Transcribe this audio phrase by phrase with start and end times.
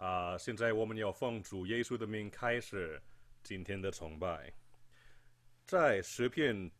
[0.00, 2.98] 啊、现在我们要奉主耶稣的名开始
[3.42, 4.50] 今天的崇拜。
[5.66, 6.70] 在诗篇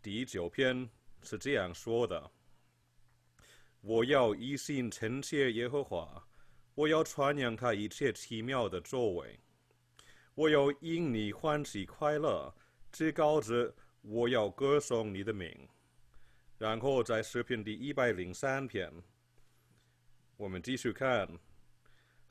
[0.00, 0.88] 第九篇
[1.22, 2.30] 是这样说的
[3.82, 6.26] ：“我要一心称谢耶和华，
[6.74, 9.38] 我要传扬他一切奇妙的作为，
[10.34, 12.54] 我要因你欢喜快乐，
[12.90, 15.54] 至高者，我要歌颂你的名。”
[16.56, 18.90] 然后在诗篇第一百零三篇，
[20.38, 21.28] 我们继续看，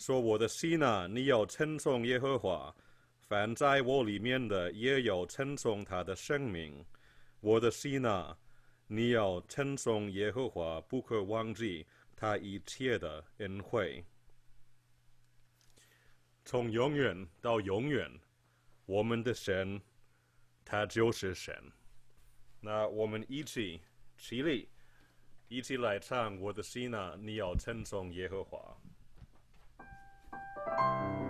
[0.02, 2.76] 说：“我的心啊，你要称颂耶和华；
[3.28, 6.84] 凡在我里面的，也要称颂他的圣名。
[7.40, 8.36] 我的心啊，
[8.88, 14.04] 你要称颂耶和华，不可忘记他一切的恩惠。
[16.46, 18.12] 从永远到永远，
[18.88, 19.80] 我们的神，
[20.66, 21.56] 他就是神。
[22.60, 23.80] 那我们一起。”
[24.18, 24.68] 起立，
[25.48, 26.40] 一起来唱。
[26.40, 28.76] 我的心啊，你要称颂耶和华。
[30.72, 31.21] Bye.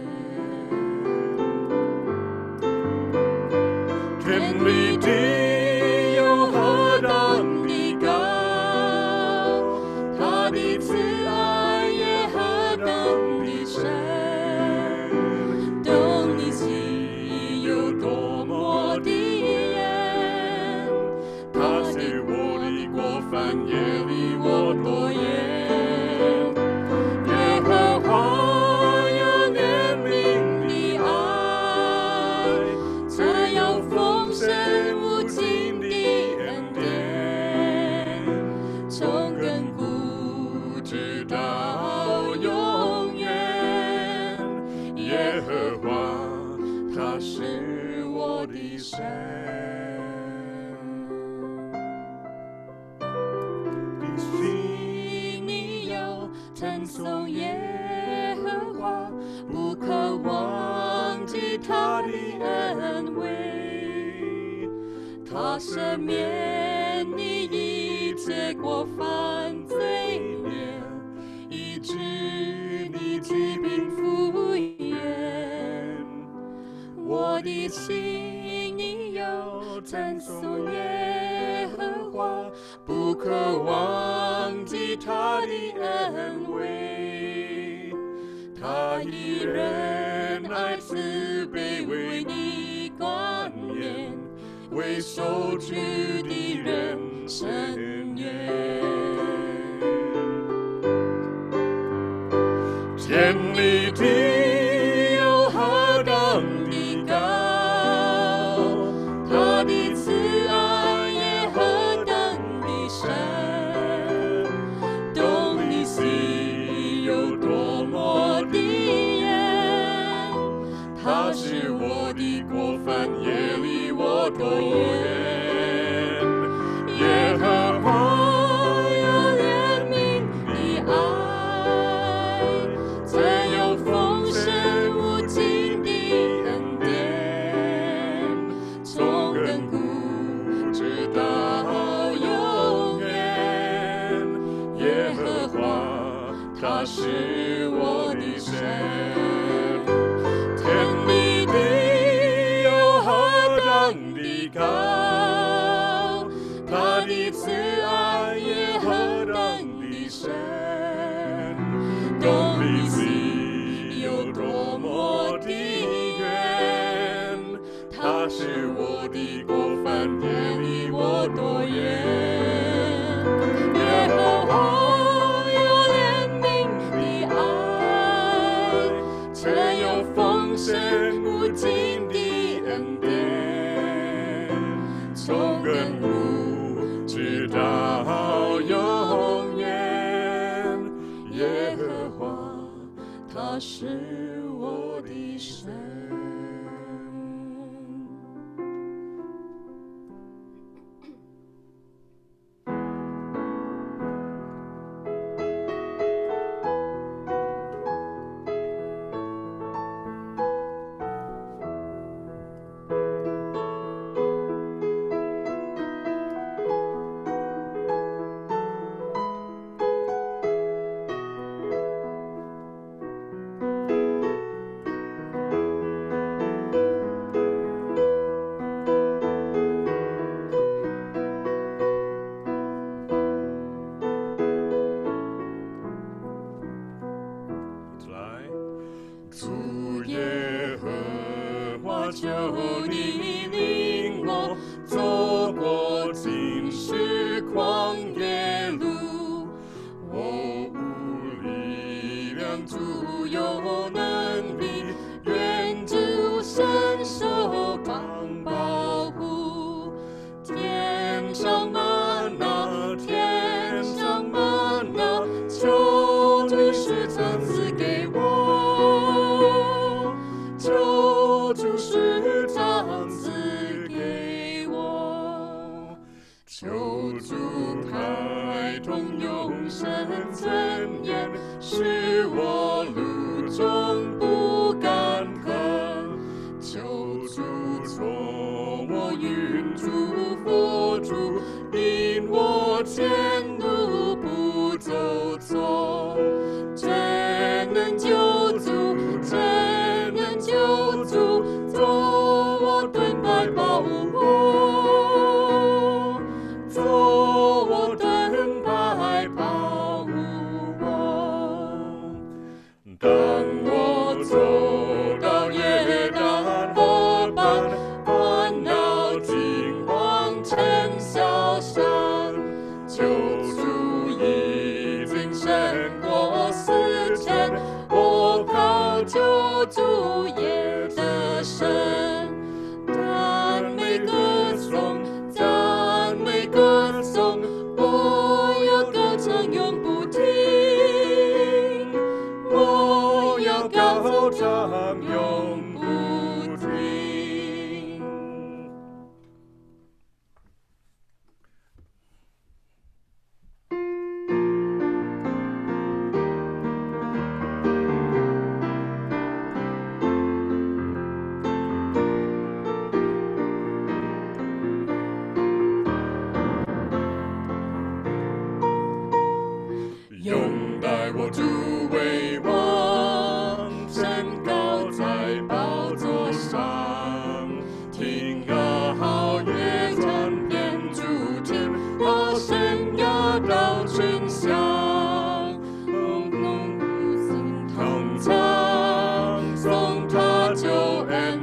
[95.01, 95.98] 么的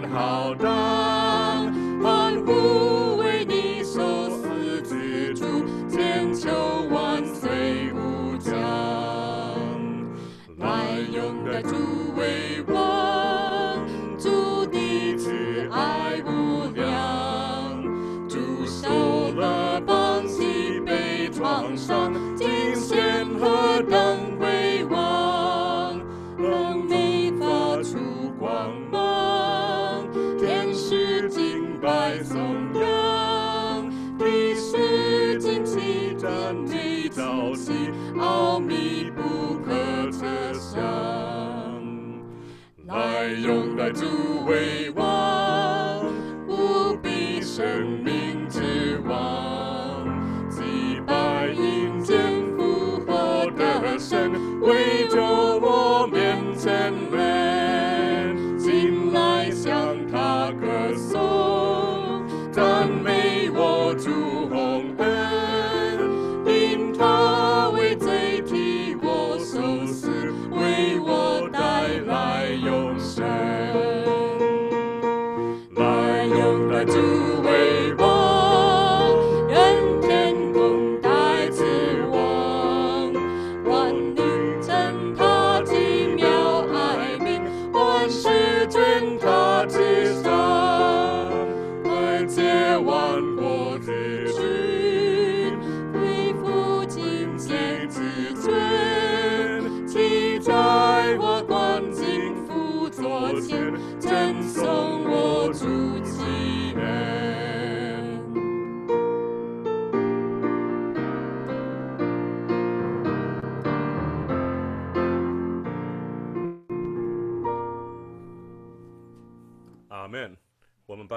[0.01, 0.84] 为我
[43.95, 45.14] 带来永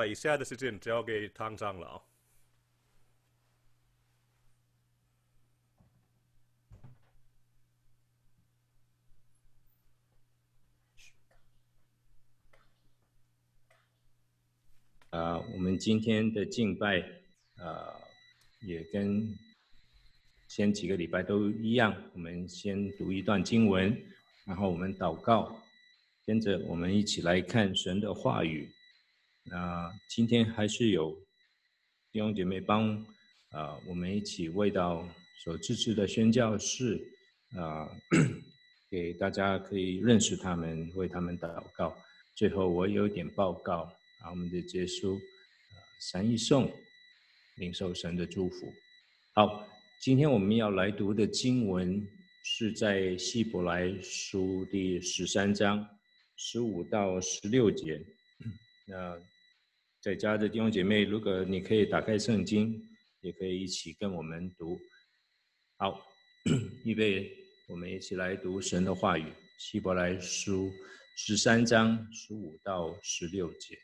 [0.08, 1.96] 以下的时间交给汤长老。
[15.10, 17.00] 啊、呃，我们今天的敬拜，
[17.56, 18.00] 啊、呃，
[18.62, 19.36] 也跟
[20.48, 21.94] 前几个礼拜都一样。
[22.14, 23.94] 我们先读一段经文，
[24.46, 25.54] 然后我们祷告，
[26.24, 28.70] 跟着我们一起来看神的话语。
[29.50, 31.12] 那、今天还是有
[32.12, 32.94] 弟兄姐妹帮
[33.50, 35.08] 啊、呃，我们一起为到
[35.42, 37.00] 所支持的宣教士
[37.56, 37.90] 啊、呃，
[38.90, 41.96] 给大家可以认识他们，为他们祷告。
[42.34, 43.92] 最后我有点报告。
[44.20, 45.16] 啊，我们的结束，
[46.00, 46.68] 三一颂，
[47.54, 48.74] 领受神的祝福。
[49.32, 49.64] 好，
[50.00, 52.04] 今天我们要来读的经文
[52.42, 55.86] 是在希伯来书第十三章
[56.34, 58.04] 十五到十六节。
[58.88, 59.16] 那
[60.00, 62.80] 在家的弟兄姐妹，如果你可以打开圣经，
[63.20, 64.78] 也可以一起跟我们读。
[65.76, 66.00] 好，
[66.84, 67.28] 预备，
[67.68, 69.24] 我们一起来读神的话语。
[69.58, 70.70] 希伯来书
[71.16, 73.76] 十三章十五到十六节。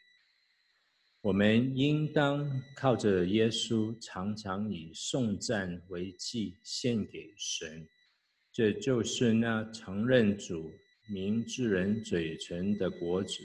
[1.21, 7.89] 我们应当靠着耶稣，常常以颂赞为祭献给神，
[8.53, 10.71] 这就是那承认主
[11.09, 13.41] 名之人嘴唇的果子。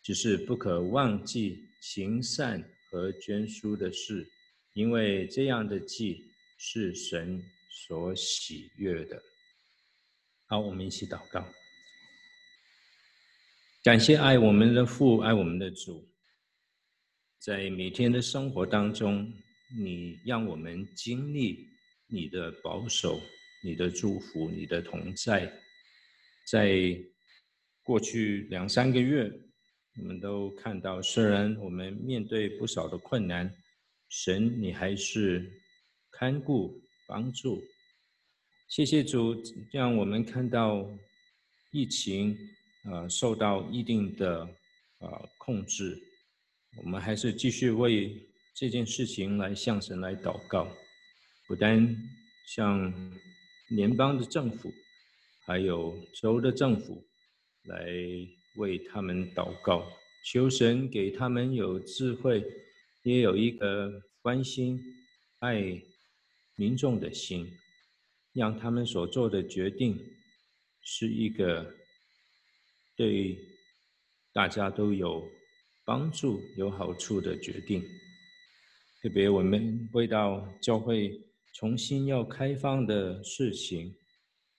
[0.00, 4.26] 只是不可忘记行善和捐书的事，
[4.72, 6.24] 因为这样的祭
[6.56, 9.22] 是神所喜悦的。
[10.46, 11.46] 好，我们一起祷告，
[13.82, 16.08] 感谢爱我们的父，爱我们的主。
[17.38, 19.30] 在每天的生活当中，
[19.78, 21.68] 你让我们经历
[22.06, 23.20] 你的保守、
[23.62, 25.52] 你的祝福、你的同在。
[26.46, 26.98] 在
[27.82, 29.30] 过去两三个月，
[29.96, 33.52] 我们都看到，虽然我们面对不少的困难，
[34.08, 35.48] 神你还是
[36.10, 37.62] 看顾、帮助。
[38.68, 40.88] 谢谢主，让我们看到
[41.70, 42.36] 疫情
[42.84, 44.48] 呃受到一定的
[44.98, 45.96] 呃控制。
[46.82, 48.20] 我们还是继续为
[48.52, 50.66] 这件事情来向神来祷告，
[51.46, 51.96] 不单
[52.48, 52.92] 向
[53.68, 54.72] 联邦的政府，
[55.46, 57.06] 还有州的政府
[57.64, 57.86] 来
[58.56, 59.86] 为他们祷告，
[60.24, 62.44] 求神给他们有智慧，
[63.02, 64.80] 也有一个关心
[65.40, 65.82] 爱
[66.56, 67.50] 民众的心，
[68.32, 69.98] 让他们所做的决定
[70.82, 71.74] 是一个
[72.96, 73.38] 对
[74.32, 75.28] 大家都有。
[75.86, 77.84] 帮助有好处的决定，
[79.02, 81.20] 特别我们为到教会
[81.52, 83.94] 重新要开放的事情，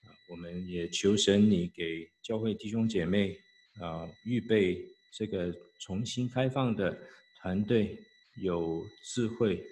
[0.02, 3.36] 啊，我们也求神你给教会弟兄姐妹
[3.80, 6.96] 啊预备这个重新开放的
[7.40, 7.98] 团队，
[8.42, 9.62] 有智慧，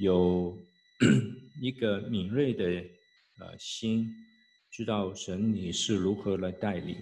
[0.00, 0.58] 有
[1.60, 2.64] 一个敏锐的
[3.38, 4.08] 呃心，
[4.70, 6.96] 知道神你是如何来带领。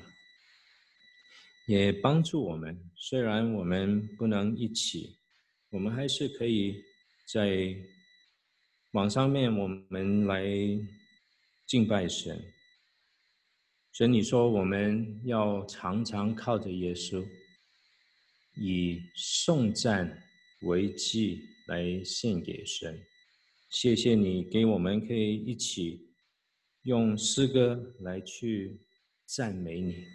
[1.66, 5.18] 也帮助我们，虽然我们不能一起，
[5.70, 6.82] 我们还是可以
[7.26, 7.76] 在
[8.92, 10.46] 网上面，我们来
[11.66, 12.42] 敬拜神。
[13.98, 17.26] 所以你说我们要常常靠着耶稣，
[18.54, 20.22] 以颂赞
[20.60, 22.96] 为祭来献给神。
[23.70, 26.14] 谢谢你给我们可以一起
[26.82, 28.78] 用诗歌来去
[29.26, 30.06] 赞美你。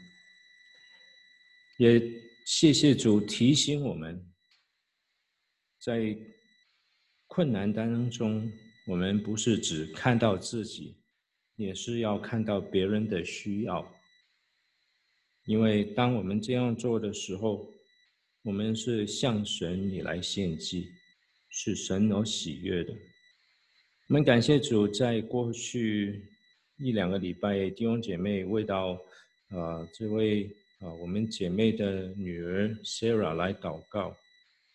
[1.77, 2.01] 也
[2.45, 4.25] 谢谢主提醒我们，
[5.81, 6.17] 在
[7.27, 8.49] 困难当中，
[8.87, 10.95] 我们不是只看到自己，
[11.63, 13.83] 也是要看到别人的需要。
[15.45, 17.67] 因为当我们这样做的时候，
[18.43, 20.91] 我们是向神你来献祭，
[21.49, 22.93] 是神而喜悦的。
[24.09, 26.23] 我们感谢主，在过去
[26.77, 28.91] 一两个礼拜，弟兄姐妹为到
[29.49, 30.53] 啊、呃、这位。
[30.79, 34.13] 啊，我们姐妹的女儿 Sarah 来祷告，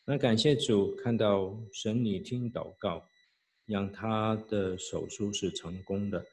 [0.07, 3.07] 那感谢主，看到神你听祷告，
[3.66, 6.25] 让她的手术是成功的，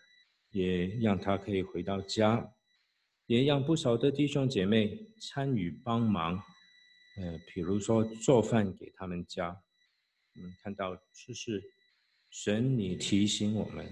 [0.56, 2.50] 也让他可以回到家，
[3.26, 6.42] 也让不少的弟兄姐妹参与帮忙，
[7.18, 9.62] 呃，比如说做饭给他们家，
[10.36, 11.62] 我们看到这是
[12.30, 13.86] 神你提醒我们，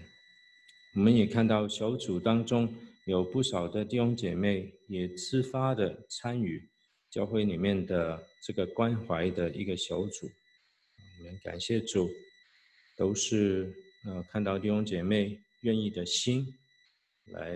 [0.95, 2.73] 我们也看到小组当中。
[3.05, 6.69] 有不少的弟兄姐妹也自发的参与
[7.09, 10.31] 教会里面的这个关怀的一个小组，
[11.19, 12.09] 我们感谢主，
[12.95, 16.47] 都是呃看到弟兄姐妹愿意的心
[17.25, 17.51] 来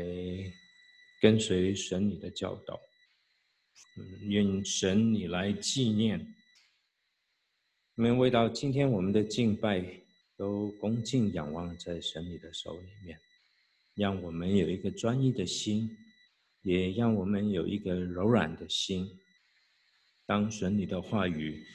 [1.21, 2.77] 跟随神你的教导。
[4.23, 6.35] 愿神你来纪念。
[7.95, 9.83] 我们为到今天我们的敬拜
[10.35, 13.19] 都恭敬仰望在神你的手里面，
[13.95, 15.97] 让我们有一个专一的心，
[16.61, 19.09] 也让我们有一个柔软的心。
[20.25, 21.65] 当神你的话语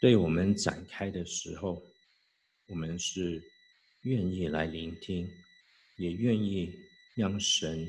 [0.00, 1.82] 对我们展开的时候，
[2.68, 3.42] 我们是
[4.02, 5.28] 愿意来聆听，
[5.98, 6.74] 也愿意
[7.14, 7.86] 让神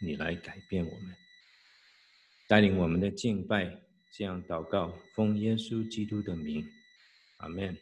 [0.00, 1.14] 你来改变我们，
[2.48, 3.78] 带领我们的敬拜。
[4.14, 6.66] 这样祷告，奉耶稣基督的名。
[7.38, 7.76] 阿门。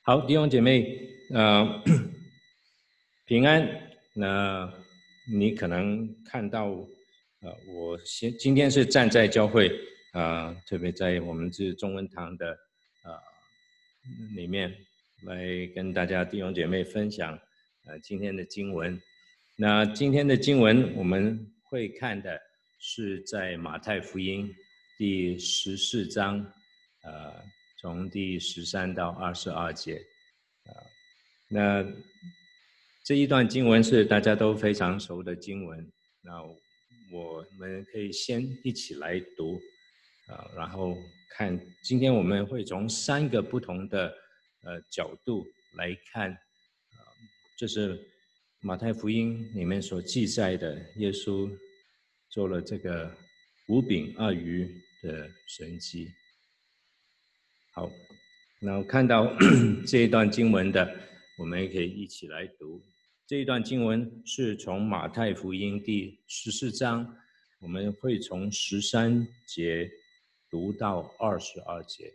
[0.00, 1.82] 好，弟兄姐妹，呃，
[3.26, 3.90] 平安。
[4.14, 4.72] 那
[5.30, 6.68] 你可能看到，
[7.40, 9.70] 呃，我先今天是站在教会
[10.12, 12.58] 啊、特别在我们这中文堂的、
[14.34, 14.74] 里面
[15.24, 17.38] 来跟大家弟兄姐妹分享
[17.86, 19.00] 呃今天的经文。
[19.56, 22.40] 那今天的经文我们会看的。
[22.80, 24.48] 是在马太福音
[24.96, 26.38] 第十四章，
[27.02, 27.44] 呃，
[27.80, 29.96] 从第十三到二十二节，
[30.62, 30.86] 啊、呃，
[31.48, 31.92] 那
[33.04, 36.40] 这一段经文是大家都非常熟的经文，那
[37.10, 39.60] 我们可以先一起来读，
[40.28, 40.96] 啊、呃，然后
[41.28, 44.14] 看，今天我们会从三个不同的
[44.64, 47.06] 呃角度来看，啊、呃，
[47.56, 47.98] 这是
[48.60, 51.50] 马太福音里面所记载的耶稣。
[52.30, 53.10] 做了这个
[53.68, 54.68] 五饼二鱼
[55.02, 56.06] 的神迹。
[57.72, 57.90] 好，
[58.60, 59.34] 那我看到
[59.88, 60.94] 这一段经文的，
[61.38, 62.82] 我们也可以一起来读。
[63.26, 67.16] 这一段经文是从马太福音第十四章，
[67.60, 69.90] 我们会从十三节
[70.50, 72.12] 读到二十二节。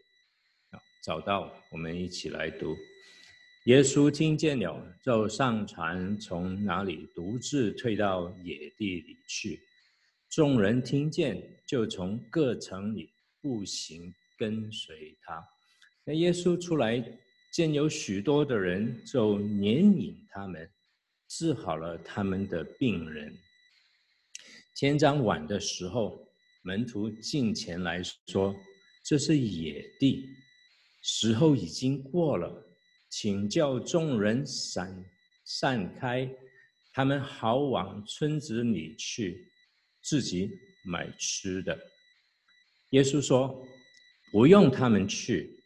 [0.72, 2.76] 好，找到，我们一起来读。
[3.66, 9.62] 耶稣听见了，就上船，从哪里独自退到野地里去。
[10.30, 13.10] 众人听见，就从各城里
[13.42, 15.48] 步行跟随他。
[16.04, 17.02] 那耶稣出来，
[17.52, 20.70] 见有许多的人，就怜悯他们，
[21.30, 23.38] 治好了他们的病人。
[24.76, 26.28] 天将晚的时候，
[26.66, 28.56] 门徒进前来说
[29.04, 30.30] ：“这是野地，
[31.02, 32.66] 时候已经过了，
[33.10, 35.06] 请叫众人散
[35.44, 36.30] 散开，
[36.94, 39.46] 他们好往村子里去。”
[40.02, 40.52] 自己
[40.84, 41.78] 买吃的。
[42.90, 43.66] 耶稣说
[44.32, 45.58] ：“不用他们去，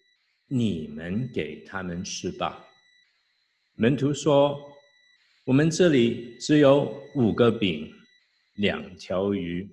[0.47, 2.63] 你们给他们吃吧。”
[3.73, 4.59] 门徒说
[5.45, 7.91] ：“我们这里只有五个饼，
[8.55, 9.67] 两条鱼。”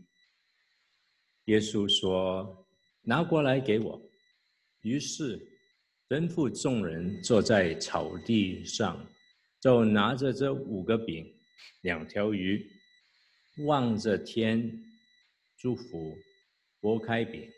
[1.47, 2.67] 耶稣说
[3.03, 4.01] ：“拿过来给我。”
[4.83, 5.39] 于是
[6.09, 9.07] 吩咐众人坐在草地上，
[9.61, 11.35] 就拿着这五个饼，
[11.83, 12.71] 两条鱼。
[13.67, 14.69] 望着天，
[15.57, 16.17] 祝福，
[16.81, 17.49] 擘开饼，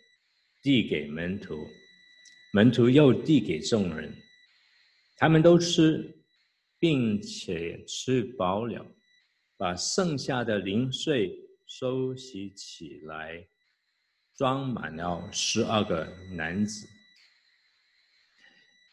[0.62, 1.66] 递给门徒，
[2.52, 4.14] 门徒又递给众人，
[5.16, 6.14] 他们都吃，
[6.78, 8.86] 并且吃饱了，
[9.56, 11.34] 把剩下的零碎
[11.66, 13.42] 收拾起来，
[14.36, 16.86] 装满了十二个男子。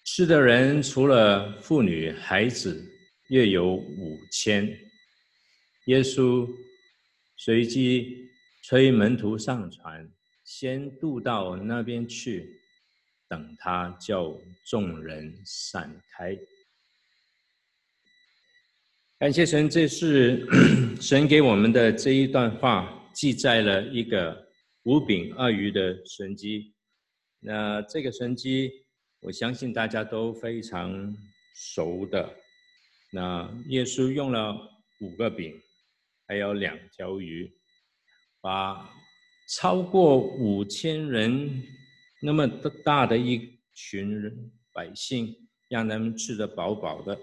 [0.04, 2.84] 吃的人除了妇女孩子，
[3.30, 4.68] 约有五千。
[5.86, 6.48] 耶稣。
[7.36, 8.30] 随即
[8.62, 10.08] 催门徒上船，
[10.46, 12.62] 先渡到那边去，
[13.28, 16.38] 等他叫众人散开。
[19.20, 20.48] 感谢神，这是
[21.02, 24.48] 神给我们的这一段话，记载了一个
[24.84, 26.74] 五饼二鱼的神迹。
[27.40, 28.72] 那这个神迹，
[29.22, 31.16] 我相信大家都非常
[31.56, 32.34] 熟的。
[33.12, 34.58] 那耶稣用了
[35.02, 35.60] 五个饼。
[36.26, 37.54] 还有两条鱼，
[38.40, 38.90] 把
[39.50, 41.62] 超过五千人
[42.22, 45.36] 那么大的一群人百姓，
[45.68, 47.20] 让他们吃得饱饱的。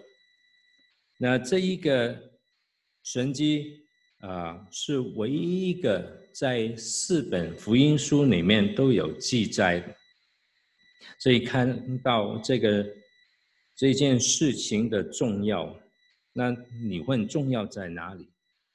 [1.19, 2.15] 那这一个
[3.03, 3.87] 神迹
[4.19, 9.97] 啊，是唯一一个在四本福音书里面都有记载。
[11.19, 12.87] 所以看到这个
[13.77, 15.79] 这件事情的重要，
[16.33, 16.51] 那
[16.83, 18.29] 你问重要在哪里？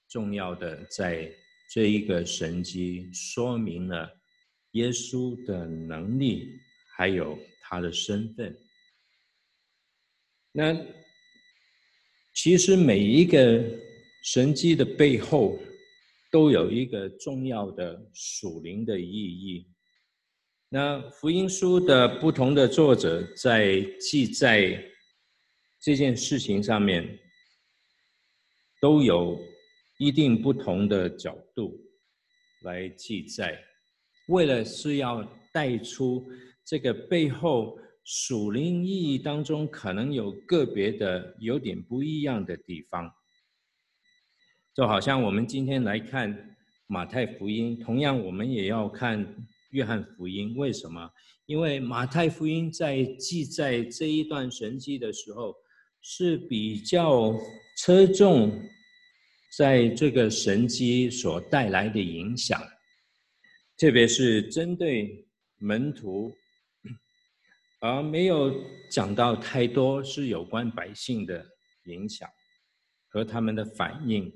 [0.07, 1.29] 重要的，在
[1.69, 4.09] 这一个神迹说明了
[4.71, 6.59] 耶稣的能力，
[6.95, 8.55] 还有他的身份。
[10.51, 10.73] 那
[12.33, 13.63] 其实每一个
[14.23, 15.59] 神迹的背后，
[16.35, 19.65] 都有一个重要的属灵的意义。
[20.67, 24.83] 那福音书的不同的作者在记载
[25.79, 27.17] 这件事情上面，
[28.81, 29.39] 都有。
[29.97, 31.79] 一定不同的角度
[32.63, 33.57] 来记载，
[34.27, 36.27] 为了是要带出
[36.65, 43.09] 这个背后属灵意义当中可能有个别的有点不一样的地方，
[44.75, 46.57] 就好像我们今天来看
[46.87, 49.25] 马太福音，同样我们也要看
[49.69, 50.53] 约翰福音。
[50.57, 51.09] 为什么？
[51.45, 55.55] 因为马太福音在记载这一段神迹的时候，
[56.01, 57.33] 是比较
[57.77, 58.51] 侧重
[59.57, 62.61] 在这个神迹所带来的影响，
[63.77, 65.25] 特别是针对
[65.57, 66.35] 门徒，
[67.79, 68.53] 而没有
[68.91, 71.45] 讲到太多是有关百姓的
[71.85, 72.29] 影响
[73.07, 74.29] 和他们的反应。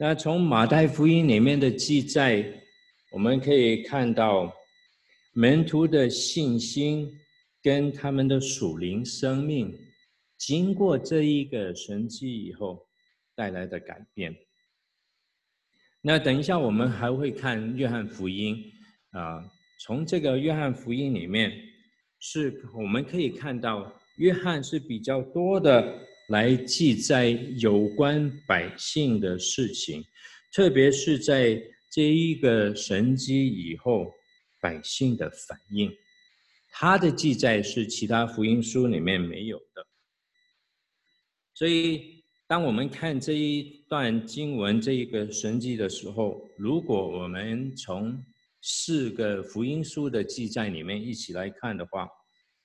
[0.00, 2.48] 那从马太福音里面的记载，
[3.10, 4.54] 我们可以看到
[5.32, 7.10] 门徒的信心
[7.60, 9.76] 跟他们的属灵生命。
[10.36, 12.86] 经过这一个神迹以后
[13.34, 14.32] 带来的改变，
[16.00, 18.56] 那等一下我们还会看约翰福音
[19.10, 19.44] 啊。
[19.80, 21.52] 从这个约翰福音里面，
[22.20, 30.04] 是我们可以看到约翰是比较多的来记载有关百姓的事情，
[30.52, 31.60] 特别是在
[31.90, 34.12] 这一个神迹以后
[34.60, 35.90] 百姓的反应，
[36.70, 39.86] 他的记载是其他福音书里面没有的。
[41.54, 48.22] 所以，当我们看这一段经文、这一个神迹的时候，如果我们从
[48.60, 52.06] 四个福音书的记载里面一起来看的话，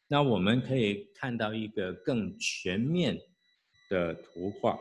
[0.07, 3.17] 那我们可以看到一个更全面
[3.93, 4.79] 的图画。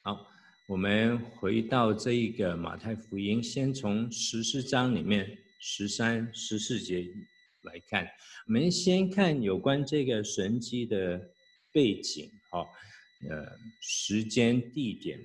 [0.00, 0.26] 好，
[0.66, 7.06] 我们回到这一个马太福音，先从十四章里面十三、十四节
[7.64, 8.08] 来看。
[8.46, 11.20] 我们先看有关这个神迹的
[11.70, 12.30] 背景。
[12.50, 12.66] 好，
[13.28, 13.44] 呃，
[13.82, 15.18] 时间、地点，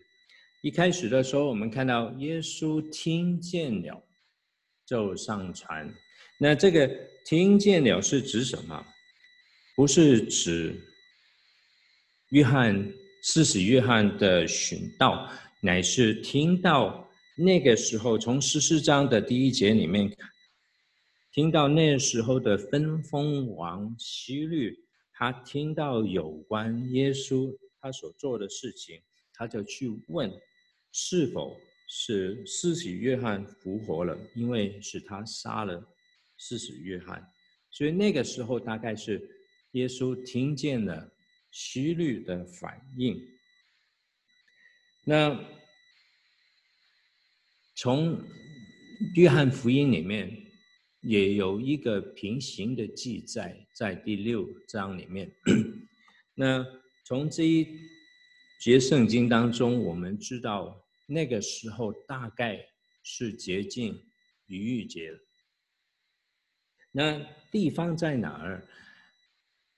[0.61, 4.03] 一开始的时候，我们看到耶稣听见了，
[4.85, 5.89] 就上船。
[6.37, 6.85] 那这个
[7.25, 8.85] 听见了是指什么？
[9.73, 10.75] 不是指
[12.31, 12.89] 约翰，
[13.21, 15.29] 施洗约翰的寻道，
[15.61, 20.09] 乃是听到那个时候，从十四章的第一节里面，
[21.33, 24.77] 听到那时候的分封王希律。
[25.13, 29.01] 他听到有关耶稣他所做的事情，
[29.33, 30.31] 他就去问，
[30.93, 34.17] 是否是施洗约翰复活了？
[34.33, 35.85] 因为是他杀了
[36.37, 37.21] 施洗约翰，
[37.69, 39.21] 所以那个时候大概是
[39.73, 41.11] 耶稣听见了
[41.51, 43.21] 希律的反应。
[45.05, 45.39] 那
[47.75, 48.23] 从
[49.15, 50.37] 约翰福音里面。
[51.01, 55.35] 也有一个平行的记载在第六章里面。
[56.35, 56.63] 那
[57.03, 57.67] 从这一
[58.59, 62.63] 节圣经当中，我们知道那个时候大概
[63.01, 63.99] 是接近
[64.45, 65.11] 逾越节。
[66.91, 67.19] 那
[67.51, 68.63] 地方在哪儿？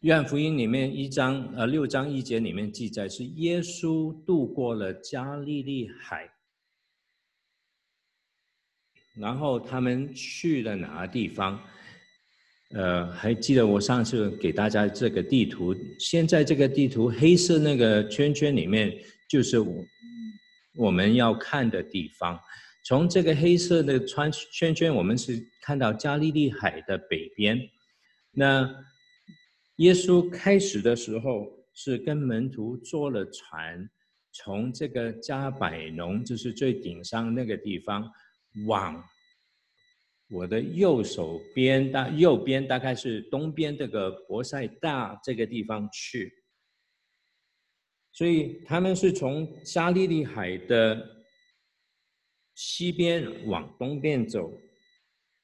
[0.03, 6.29] 约翰福音里面一章呃六章一节里面记载是耶稣渡过了加利利海。
[9.15, 11.57] 然后他们去了哪个地方？
[12.71, 15.73] 呃，还记得我上次给大家这个地图？
[15.97, 18.93] 现在这个地图黑色那个圈圈里面，
[19.29, 19.85] 就是我
[20.75, 22.37] 我们要看的地方。
[22.83, 27.57] 从这个黑色的圈圈圈，我们是看到加利利海的北边。
[28.31, 28.69] 那
[29.83, 33.89] 耶稣开始的时候是跟门徒坐了船，
[34.31, 38.09] 从这个加百农，就是最顶上那个地方。
[38.65, 39.03] 往
[40.29, 46.31] 我的右手边，大右边大概是东边这个伯赛大这个地方去，
[48.13, 51.25] 所以他们是从加利利海的
[52.55, 54.53] 西边往东边走，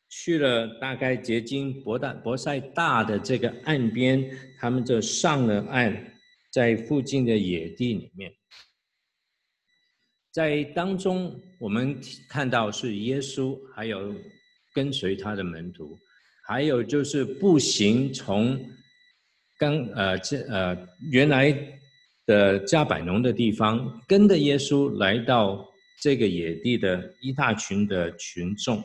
[0.09, 5.95] 去了大概接近博大博赛大的这个岸边，他们就上了岸，
[6.51, 8.33] 在附近的野地里面。
[10.31, 14.15] 在当中，我们看到是耶稣，还有
[14.73, 15.97] 跟随他的门徒，
[16.47, 18.59] 还有就是步行从
[19.59, 20.75] 刚呃这呃
[21.11, 21.55] 原来
[22.25, 25.67] 的加百农的地方，跟着耶稣来到
[26.01, 28.83] 这个野地的一大群的群众。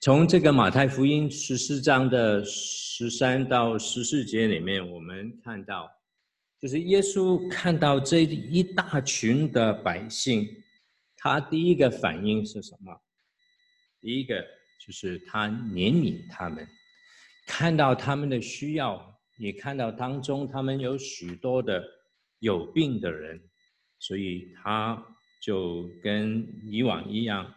[0.00, 5.90] 从这个马太福音十四章的十三到十四节里面，我们看到。
[6.60, 10.46] 就是耶稣看到这一大群的百姓，
[11.16, 12.96] 他第一个反应是什么？
[14.00, 14.40] 第一个
[14.84, 16.66] 就是他怜悯他们，
[17.46, 21.82] 看到他们的需要，也看到当中他们有许多的
[22.38, 23.40] 有病的人，
[23.98, 25.00] 所以他
[25.42, 27.52] 就跟以往一样，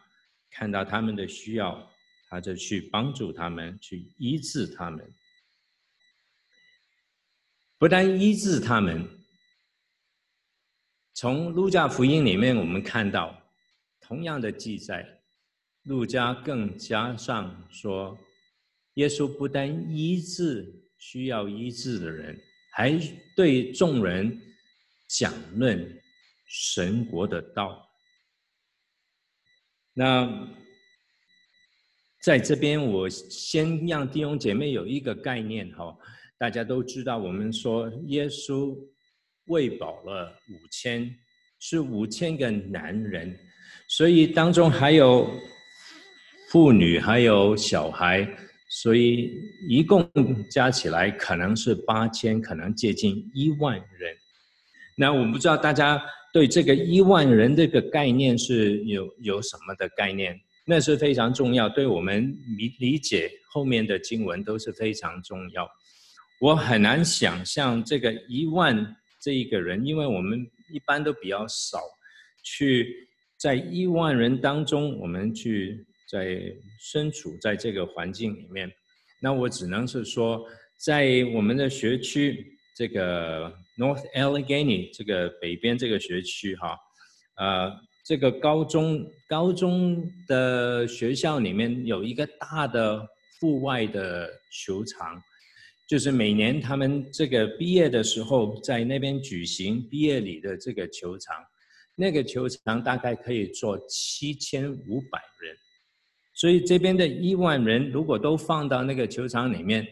[0.49, 1.90] 看到他们的需要，
[2.31, 5.05] 他就去帮助他们，去医治他们。
[7.77, 9.05] 不但医治他们，
[11.13, 13.37] 从路加福音里面我们看到
[13.99, 15.21] 同样的记载，
[15.83, 18.17] 路加更加上说，
[18.93, 22.41] 耶稣不但医治需要医治的人，
[22.71, 22.97] 还
[23.35, 24.41] 对众人
[25.09, 26.01] 讲论
[26.45, 27.91] 神国的道。
[29.93, 30.47] 那
[32.21, 35.91] 在这边，我先让弟兄姐妹有一个概念哈，
[36.37, 38.77] 大家都知道，我们说耶稣
[39.45, 41.11] 喂饱了五千，
[41.59, 43.35] 是五千个男人，
[43.87, 45.27] 所以当中还有
[46.51, 48.31] 妇女，还有小孩，
[48.69, 49.33] 所以
[49.67, 50.07] 一共
[50.47, 54.15] 加起来可能是八千，可能接近一万人。
[54.95, 55.99] 那我不知道大家
[56.31, 60.39] 对这个一万人这个概念是有有什么的概念？
[60.71, 65.69] 那是非常重要，对我们理理解后面的经文都是非常重要。
[66.39, 71.77] 我很难想象这个一万这一个人，因为我们一般都比较少
[72.41, 73.05] 去
[73.37, 76.41] 在一万人当中，我们去在
[76.79, 78.71] 身处在这个环境里面。
[79.21, 82.47] 那我只能是说，在我们的学区。
[82.73, 86.75] 这个 North Allegheny 这个北边这个学区哈，
[87.35, 87.69] 呃，
[88.11, 93.07] 这个高中高中的学校里面有一个大的
[93.39, 95.23] 户外的球场，
[95.87, 101.37] 就是每年他们这个毕业的时候在那边举行毕业礼的这个球场，
[101.95, 105.55] 那个球场大概可以坐七千五百人，
[106.33, 109.87] 所以这边的一万人如果都放到那个球场里面。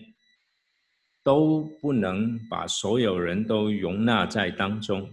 [1.22, 5.10] 都不能把所有人都容纳在当中，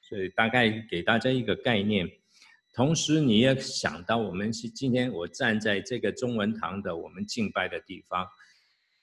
[0.00, 2.10] 所以大概给大家一个概念。
[2.72, 8.26] 同时，你也想到，我们是今天我站在这个中文堂的我们敬拜的地方，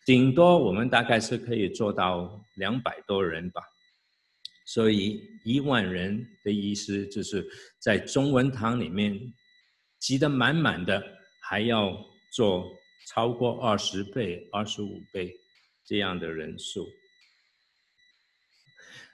[0.06, 3.62] 顶多我们大概是可以做到两百多人吧。
[4.66, 7.48] 所以一万人的意思就是
[7.80, 9.20] 在中文堂里面
[10.00, 11.04] 挤得满满的，
[11.42, 11.96] 还要
[12.32, 12.66] 做
[13.08, 15.36] 超过二十倍、二十五倍。
[15.86, 16.88] 这样的人数，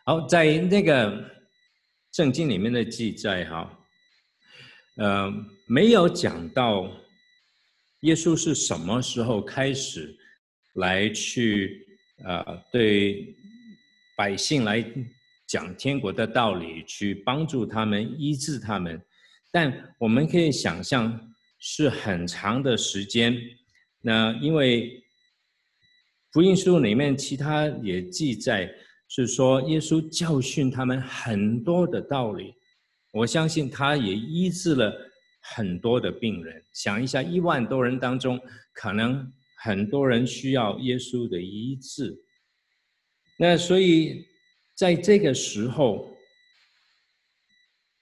[0.04, 1.24] 好，在那个
[2.12, 3.85] 圣经里面的记载哈，
[4.96, 5.34] 呃，
[5.68, 6.90] 没有讲到
[8.02, 10.16] 耶稣是什么时候开始
[10.76, 11.86] 来去
[12.24, 13.36] 呃对
[14.18, 14.84] 百姓来
[15.48, 19.02] 讲天国的道理，去帮助他们医治他们，
[19.52, 21.20] 但我们可以想象
[21.60, 23.36] 是很长的时间，
[24.02, 25.02] 那因为。
[26.34, 28.70] 福音书里面，其他也记载
[29.08, 32.54] 是说，耶稣教训他们很多的道理。
[33.16, 34.94] 我相信他也医治了
[35.40, 36.62] 很多的病人。
[36.74, 38.40] 想一下，一万多人当中，
[38.74, 42.14] 可能很多人需要耶稣的医治。
[43.38, 44.26] 那所以，
[44.76, 46.14] 在这个时候，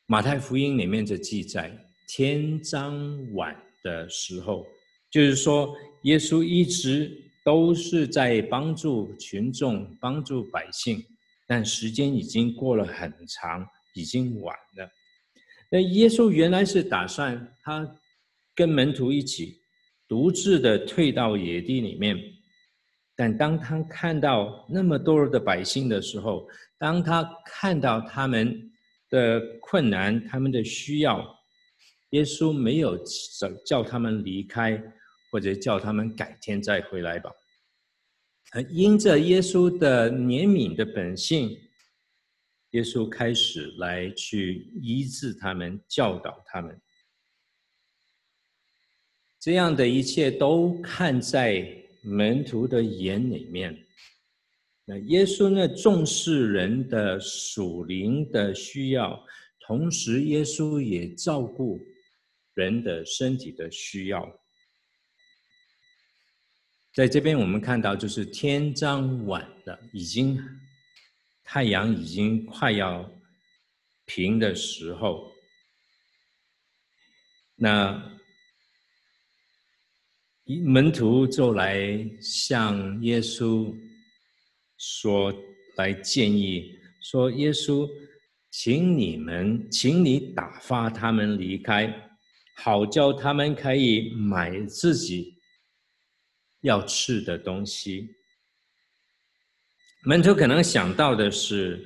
[0.07, 1.71] 马太福音里面的记载，
[2.07, 4.65] 天将晚的时候，
[5.11, 7.19] 就是说，耶稣一直。
[7.45, 11.03] 都是在帮助群众、帮助百姓，
[11.45, 14.89] 但时间已经过了很长，已经晚了。
[15.73, 17.95] 那耶稣原来是打算他
[18.53, 19.59] 跟门徒一起
[20.07, 22.15] 独自的退到野地里面，
[23.15, 28.71] 但当他看到那么多的百姓的时候，当他看到他们
[29.09, 31.27] 的困难、他们的需要，
[32.11, 32.95] 耶稣没有
[33.65, 34.79] 叫他们离开。
[35.31, 37.31] 或者叫他们改天再回来吧。
[38.69, 41.49] 因着耶稣的怜悯的本性，
[42.73, 46.79] 耶稣开始来去医治他们，教导他们。
[49.39, 51.67] 这样的一切都看在
[52.01, 53.85] 门徒的眼里面。
[54.85, 59.23] 那耶稣呢，重视人的属灵的需要，
[59.59, 61.79] 同时耶稣也照顾
[62.53, 64.27] 人的身体的需要。
[66.93, 70.39] 在这边，我们看到就是天将晚了，已经
[71.43, 73.09] 太阳已经快要
[74.05, 75.31] 平的时候，
[77.55, 78.19] 那
[80.65, 83.75] 门徒就来向耶稣
[84.77, 85.33] 说，
[85.77, 87.89] 来建议说：“耶稣，
[88.49, 92.11] 请你们，请你打发他们离开，
[92.55, 95.33] 好叫他们可以买自己。”
[96.63, 98.15] 要吃的东西，
[100.05, 101.79] 门徒可能想到的是，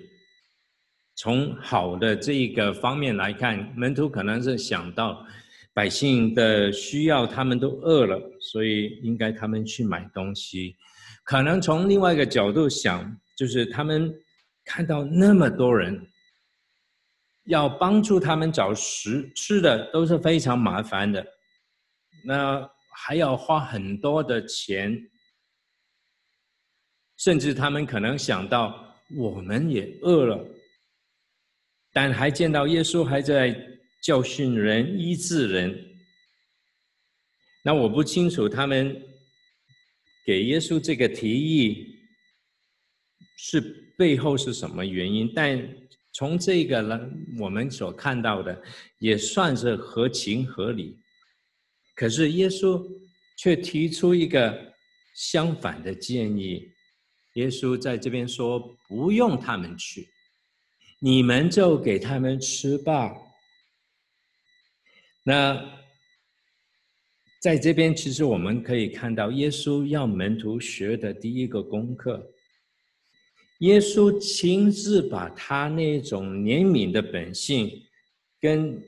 [1.18, 5.24] 从好的这一个方面来看，门徒可能是想到
[5.72, 10.76] 百姓的需要，他们都饿了，所以应该他们去买东西。
[11.24, 14.12] 可能从另外一个角度想，就是他们
[14.66, 16.08] 看到那么多人，
[17.46, 21.24] 要帮助他们找食吃的都是非常麻烦的，
[22.26, 25.00] 那还要花很多的钱，
[27.18, 30.46] 甚至他们可能想到我们也饿了，
[31.92, 33.56] 但还见到耶稣还在
[34.04, 35.98] 教训人、医治人，
[37.64, 38.96] 那我不清楚他们
[40.26, 41.96] 给耶稣这个提议
[43.38, 43.60] 是
[43.98, 45.68] 背后是什么原因，但。
[46.14, 47.00] 从这个呢，
[47.40, 48.60] 我们所看到的
[48.98, 50.98] 也算是合情合理。
[51.94, 52.84] 可是耶稣
[53.38, 54.74] 却提出一个
[55.14, 56.68] 相反的建议。
[57.38, 60.10] 耶稣在这边说：“不用他们去，
[61.00, 63.16] 你们就给他们吃吧。”
[65.22, 65.64] 那
[67.40, 72.28] 在这边，其实我们可以看到，耶稣要门徒学的第一个功课。
[73.60, 77.72] 耶稣亲自把他那种怜悯的本性，
[78.40, 78.84] 跟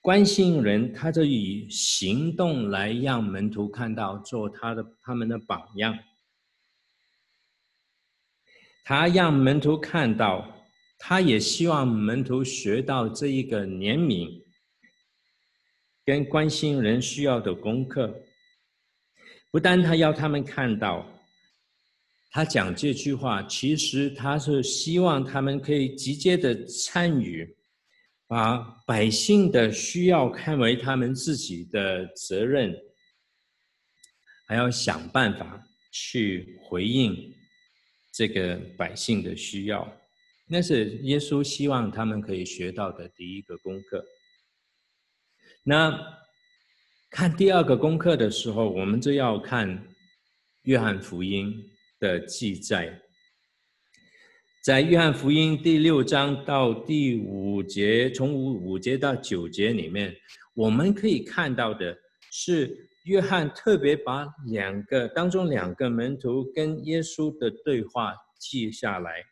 [0.00, 5.96] 关心人，他就以行动来让门徒看到，做他的他们的榜样。
[8.84, 10.66] 他让门徒看到，
[10.98, 14.42] 他也希望门徒学到这一个怜悯
[16.04, 18.22] 跟关心人需要的功课。
[19.50, 21.06] 不但他要他们看到。
[22.34, 27.54] 他讲这句话，其实他是希望他们可以直接的参与，
[28.26, 32.74] 把百姓的需要看为他们自己的责任，
[34.48, 37.14] 还要想办法去回应
[38.12, 40.00] 这个百姓的需要。
[40.46, 44.04] 那是耶稣希望他们可以学到的第一个功课。
[45.64, 45.98] 那
[47.10, 49.86] 看第二个功课的时候，我们就要看
[50.62, 51.68] 约翰福音。
[52.02, 53.00] 的记载，
[54.64, 60.12] 在约翰福音第六章到第五节，从五五节到九节里面，
[60.52, 61.96] 我们可以看到的
[62.32, 69.24] 是，约翰特别把两个当中两个门徒跟耶稣的对话记下来。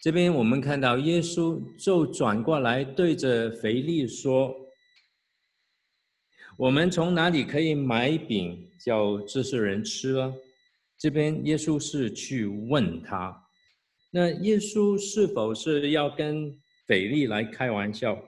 [0.00, 4.54] 这边我们看到耶稣就转过来对着腓力说
[6.56, 10.32] ：“我们从哪里可以买饼叫这些人吃啊？”
[10.96, 13.44] 这边耶稣是去问他，
[14.10, 16.56] 那耶稣是否是要跟
[16.86, 18.20] 腓力来开玩笑？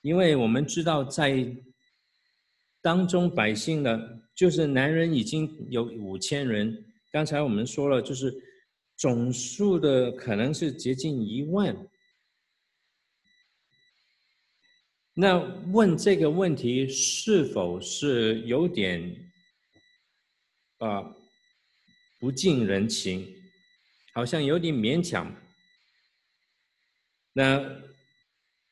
[0.00, 1.30] 因为我们知道在
[2.82, 3.98] 当中百姓呢，
[4.34, 8.34] 就是男人已经有五千人，刚才我们说了，就是
[8.96, 11.74] 总数的可能是接近一万。
[15.14, 15.38] 那
[15.72, 19.32] 问这个问题是否是有点
[20.78, 21.14] 啊？
[22.18, 23.26] 不近人情，
[24.14, 25.34] 好像有点勉强。
[27.32, 27.82] 那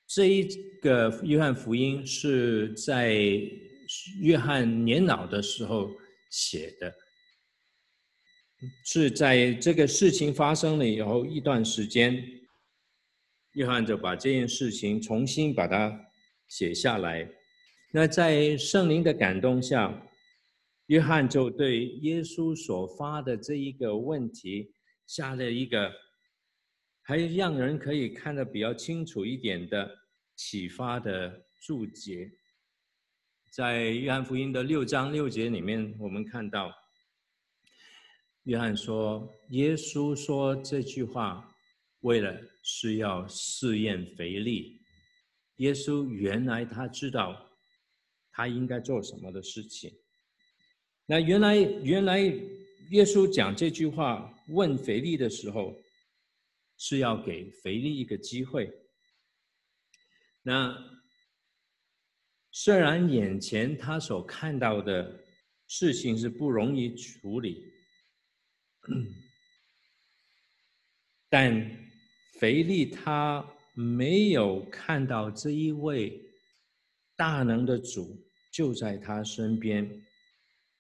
[0.07, 0.44] 这一
[0.81, 3.20] 个约翰福音是在
[4.21, 5.91] 约翰年老的时候
[6.31, 6.95] 写的，
[8.85, 12.25] 是在这个事情发生了以后一段时间，
[13.53, 16.07] 约翰就把这件事情重新把它
[16.49, 17.29] 写下来。
[17.93, 20.07] 那在圣灵的感动下。
[20.87, 24.73] 约翰就对耶稣所发的这一个问题
[25.07, 25.88] 下了一个，
[27.03, 29.88] 还让人可以看得比较清楚一点的
[30.35, 32.29] 启发的注解。
[33.51, 36.73] 在约翰福音的六章六节里面，我们看到，
[38.44, 41.53] 约翰说，耶稣说这句话，
[42.03, 44.81] 为了是要试验腓力。
[45.57, 47.51] 耶稣原来他知道
[48.31, 49.92] 他应该做什么的事情。
[51.07, 55.77] 那原来，原来耶稣讲这句话问腓力的时候，
[56.77, 58.73] 是要给腓力一个机会。
[60.40, 60.73] 那
[62.53, 65.25] 虽然眼前他所看到的
[65.67, 67.73] 事情是不容易处理，
[71.29, 71.71] 但
[72.35, 76.21] 腓力他没有看到这一位
[77.17, 78.23] 大能的主
[78.53, 80.07] 就在他身边。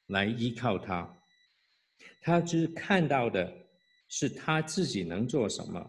[0.08, 1.22] 来依靠他，
[2.20, 3.68] 他只看到的
[4.08, 5.88] 是他自己能做什么。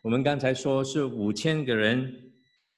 [0.00, 2.31] 我们刚才说是五千个人，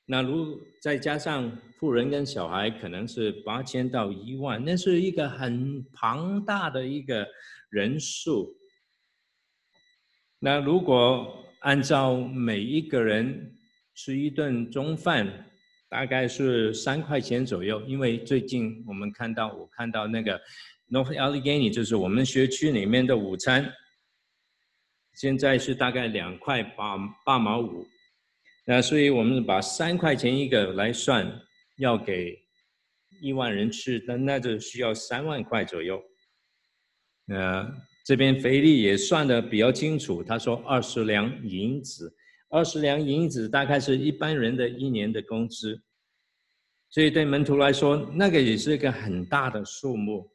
[0.06, 7.26] 那如再加上富人跟小孩，可能是八千到一万，那是一个很庞大的一个
[7.70, 8.54] 人数。
[10.38, 13.56] 那如果按照每一个人
[13.94, 15.46] 吃一顿中饭，
[15.88, 17.80] 大概是三块钱左右。
[17.82, 20.38] 因为最近我们看到，我看到那个
[20.90, 23.72] North Allegheny，就是我们学区里面的午餐，
[25.14, 27.86] 现在是大概两块八八毛五。
[28.66, 31.30] 那所以我们把三块钱一个来算，
[31.76, 32.34] 要给
[33.20, 36.02] 一万人吃，那那就需要三万块左右。
[37.28, 37.70] 呃，
[38.06, 42.10] 这边肥力也算得比较清楚，他说二十两银子，
[42.48, 45.78] 二十两银子大概是一般人的一年的工资，
[46.88, 50.30] 所以对门徒来说，那个也是一个很大的数目。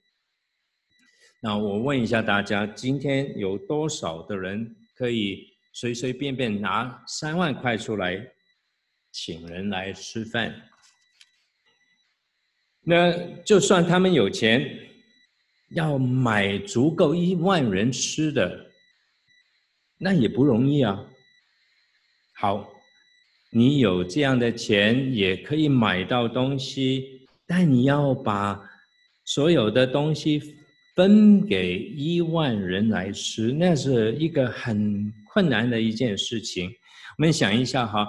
[1.41, 5.49] 那我问一下大家，今天有多少的人可以？
[5.72, 8.20] 随随便便拿三万块出来，
[9.11, 10.70] 请人来吃饭。
[12.82, 13.11] 那
[13.43, 14.80] 就算他们有钱，
[15.70, 18.72] 要买足够一万人吃的，
[19.97, 21.05] 那也不容易啊。
[22.34, 22.67] 好，
[23.51, 28.59] 你有这样的钱，也可以买到东西，但你要把
[29.26, 30.57] 所有的东西
[30.95, 36.69] 分给一万人来吃，那是一个很困难的一件事情，
[37.17, 38.07] 我们想一下哈，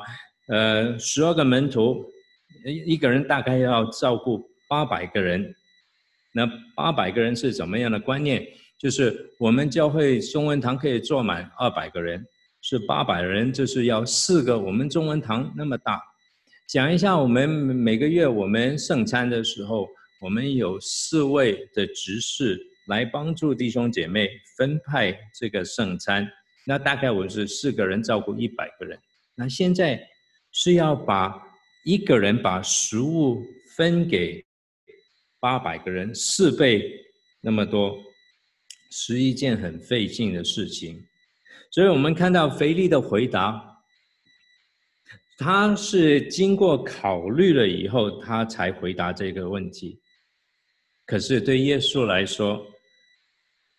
[0.48, 2.04] 呃，十二个门徒，
[2.86, 5.54] 一个人大概要照顾八百个人，
[6.32, 8.46] 那八百个人是怎么样的观念？
[8.78, 12.24] 就是我们教会中文堂可以坐满二百个人，
[12.62, 16.00] 是八百人，就是要四个我们中文堂那么大。
[16.66, 19.86] 讲一下，我们每个月我们圣餐的时候，
[20.22, 26.26] 我们有四位的执事来帮助弟兄姐妹分派这个圣餐。
[26.70, 28.96] 那大概我是四个人照顾一百个人，
[29.34, 30.00] 那现在
[30.52, 31.34] 是要把
[31.84, 33.42] 一个人把食物
[33.74, 34.46] 分给
[35.40, 36.88] 八百个人，四倍
[37.40, 37.98] 那么多，
[38.92, 41.04] 是一件很费劲的事情。
[41.72, 43.82] 所以我们看到腓力的回答，
[45.38, 50.00] 他是经过考虑了以后，他才回答这个问题。
[51.04, 52.64] 可是对耶稣来说，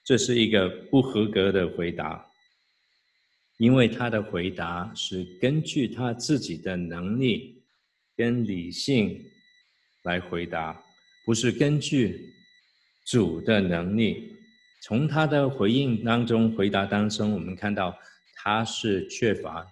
[0.03, 2.27] 这是一个不合格的回答。
[3.61, 7.61] 因为他的回答是根据他自己的能力
[8.17, 9.23] 跟理性
[10.01, 10.83] 来回答，
[11.23, 12.33] 不是根据
[13.05, 14.35] 主的能力。
[14.81, 17.95] 从他的回应当中、回答当中，我们看到
[18.35, 19.63] 他是缺乏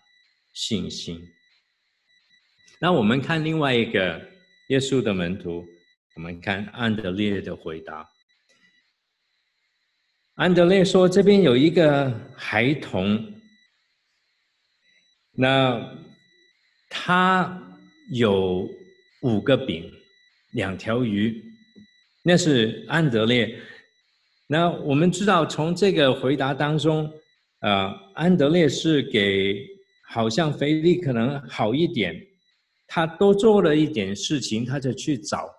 [0.53, 1.27] 信心。
[2.79, 4.21] 那我们看另外一个
[4.67, 5.65] 耶稣的门徒，
[6.15, 8.07] 我们看安德烈的回答。
[10.35, 13.33] 安德烈说：“这边有一个孩童。”
[15.41, 15.97] 那
[16.89, 17.57] 他
[18.11, 18.69] 有
[19.21, 19.89] 五个饼，
[20.51, 21.41] 两条鱼，
[22.23, 23.57] 那是安德烈。
[24.47, 27.09] 那我们知道，从这个回答当中，
[27.61, 29.65] 呃，安德烈是给
[30.09, 32.21] 好像腓力可能好一点，
[32.85, 35.49] 他多做了一点事情，他就去找，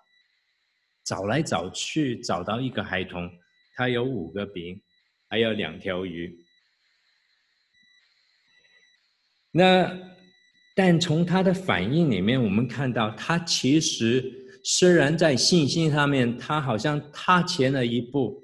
[1.07, 3.31] 找来找去找到一个孩童，
[3.75, 4.79] 他有五个饼，
[5.31, 6.37] 还有两条鱼。
[9.53, 9.99] 那，
[10.77, 14.25] 但从他的反应里面，我们看到他其实
[14.63, 18.41] 虽然在信心上面，他好像踏前了一步，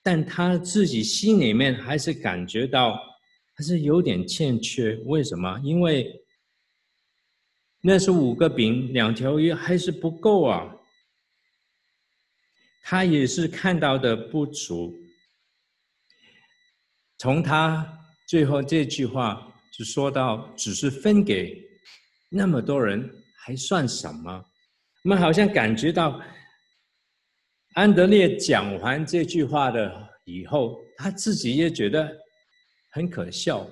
[0.00, 2.96] 但他自己心里面还是感觉到
[3.54, 4.94] 还是有点欠缺。
[5.06, 5.60] 为什么？
[5.64, 6.22] 因为
[7.80, 10.72] 那是五个饼，两条鱼还是不够啊。
[12.84, 14.96] 他也是看到的不足。
[17.18, 19.47] 从他最后这句话。
[19.78, 21.64] 就说到，只是分给
[22.28, 24.44] 那么多人，还算什么？
[25.04, 26.20] 我们好像感觉到，
[27.74, 32.12] 安德烈讲完这句话的以后，他自己也觉得
[32.90, 33.70] 很可笑。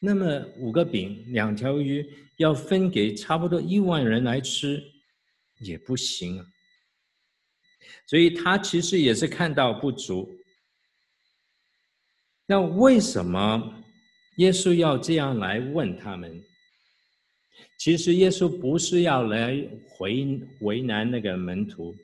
[0.00, 2.04] 那么五个饼、两条鱼
[2.38, 4.82] 要分给差不多一万人来吃，
[5.60, 6.44] 也不行啊。
[8.08, 10.36] 所以他其实也是看到不足。
[12.44, 13.78] 那为什么？
[14.36, 16.42] 耶稣要这样来问他们，
[17.78, 21.94] 其实耶稣不是要来回为难那个门徒，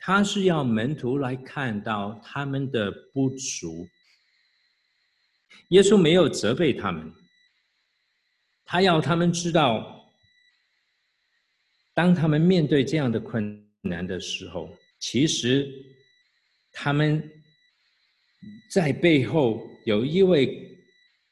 [0.00, 3.86] 他是要门徒来看到他们的不足。
[5.68, 7.12] 耶稣没有责备他们，
[8.64, 10.10] 他要他们知道，
[11.92, 15.70] 当他们面对这样的困难的时候，其实
[16.72, 17.30] 他们
[18.70, 20.71] 在背后有一位。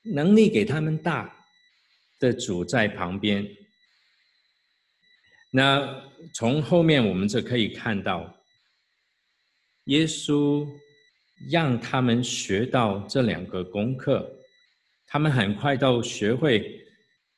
[0.02, 1.44] 能力给他们大
[2.18, 3.46] 的主在旁边，
[5.50, 6.02] 那
[6.34, 8.36] 从后面我们就可以看到，
[9.84, 10.66] 耶稣
[11.50, 14.30] 让他们学到这两个功课，
[15.06, 16.80] 他们很快都学会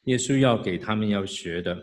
[0.04, 1.76] 耶稣要给他们要学的。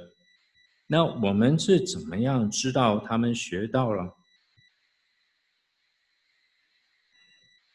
[0.87, 4.18] 那我们是怎么样知道他们学到了？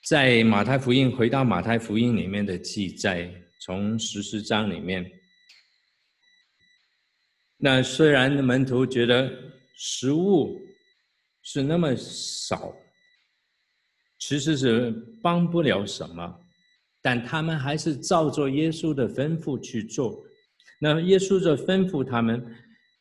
[0.06, 3.30] 在马太福音，回到马太福音里面的记载，
[3.60, 5.10] 从十四章里面，
[7.56, 9.32] 那虽然门徒觉得
[9.76, 10.60] 食物
[11.42, 12.74] 是那么少，
[14.18, 14.90] 其实是
[15.22, 16.38] 帮不了什么，
[17.00, 20.22] 但他们还是照着耶稣的吩咐去做。
[20.78, 22.44] 那耶稣就吩咐他们。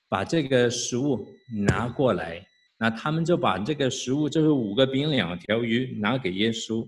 [0.09, 1.27] 把这个食物
[1.65, 2.45] 拿过来，
[2.83, 6.85] 那他们就把这个食物，就是五个饼两条鱼，拿给耶稣，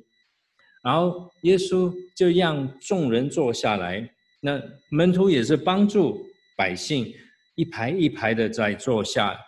[0.83, 4.05] 然后耶稣就让众人坐下来，
[4.41, 6.19] 那门徒也是帮助
[6.57, 7.13] 百姓
[7.55, 9.39] 一排一排的在坐下。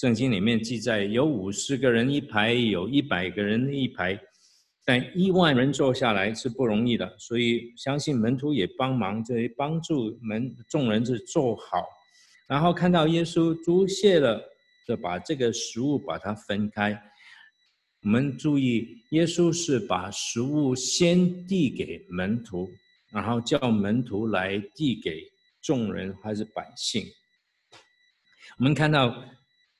[0.00, 4.20] 圣经里面记载，有五十个人一排，有一百个人一排，
[4.84, 11.84] 但一万人坐下来是不容易的，所以相信门徒也帮忙，这帮助门众人是坐好。
[12.48, 14.42] 然后看到耶稣足谢了，
[14.90, 17.00] 就把这个食物把它分开。
[18.02, 22.68] 我们注意，耶稣是把食物先递给门徒，
[23.12, 25.22] 然后叫门徒来递给
[25.62, 27.06] 众人还是百姓。
[28.58, 29.22] 我们看到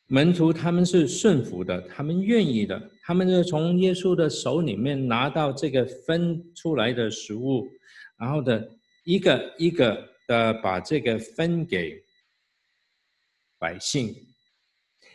[0.06, 7.66] 门徒他们是顺服的，他们愿意的，他们就从耶稣的手里面拿到这个分出来的食物，
[8.16, 8.70] 然后的
[9.02, 12.00] 一个一个的把这个分给。
[13.62, 14.14] 百姓，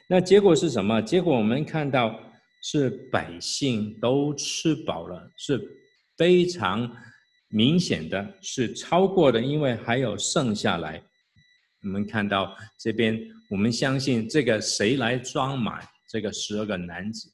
[0.08, 1.02] 那结果是什么？
[1.02, 2.20] 结果我们看到
[2.62, 5.60] 是百姓都吃饱了，是
[6.16, 6.96] 非常
[7.48, 11.02] 明显的，是超过的，因为还有剩下来。
[11.82, 17.32] 我们看到这边，我们相信这个谁来装满这个十二个篮子？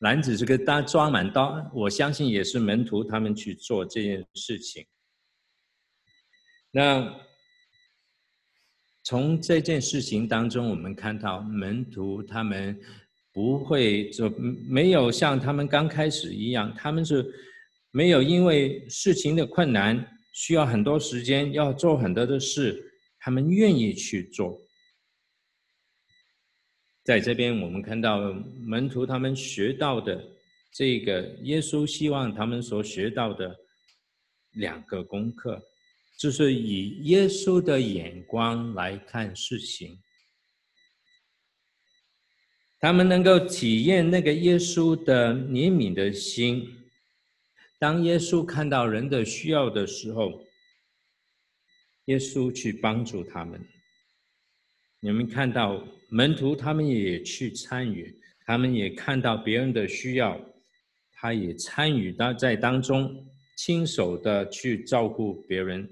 [0.00, 4.86] 篮子这个大装满到，我相信也是门徒他们去做这件事情。
[6.70, 7.29] 那。
[9.10, 12.80] 从这件事情当中，我们看到门徒他们
[13.32, 14.30] 不会就
[14.68, 17.28] 没有像他们刚开始一样，他们是
[17.90, 22.80] 没有因为事情的困难需要很多时间要做很多的事，
[23.18, 24.56] 他们愿意去做。
[27.02, 28.32] 在这边，我们看到
[28.64, 30.24] 门徒他们学到的
[30.72, 33.56] 这个耶稣希望他们所学到的
[34.52, 35.60] 两个功课。
[36.20, 39.98] 就是以耶稣的眼光来看事情，
[42.78, 46.76] 他们能够体验那个耶稣的怜悯的心。
[47.78, 50.44] 当耶稣看到人的需要的时候，
[52.04, 53.58] 耶稣去帮助他们。
[55.00, 58.14] 你们看到门徒，他们也去参与，
[58.44, 60.38] 他们也看到别人的需要，
[61.12, 65.90] 他也参与到在当中，亲手的去照顾别人。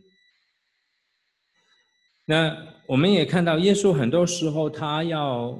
[2.31, 2.55] 那
[2.87, 5.59] 我们也看到，耶稣很多时候他要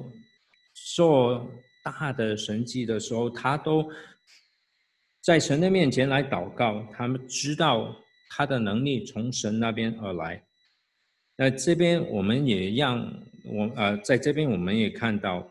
[0.95, 1.51] 做
[1.83, 3.91] 大的神迹的时候，他都
[5.19, 6.87] 在神的面前来祷告。
[6.93, 7.95] 他们知道
[8.29, 10.45] 他的能力从神那边而来。
[11.35, 12.99] 那这边我们也让
[13.45, 15.49] 我呃，在这边我们也看到，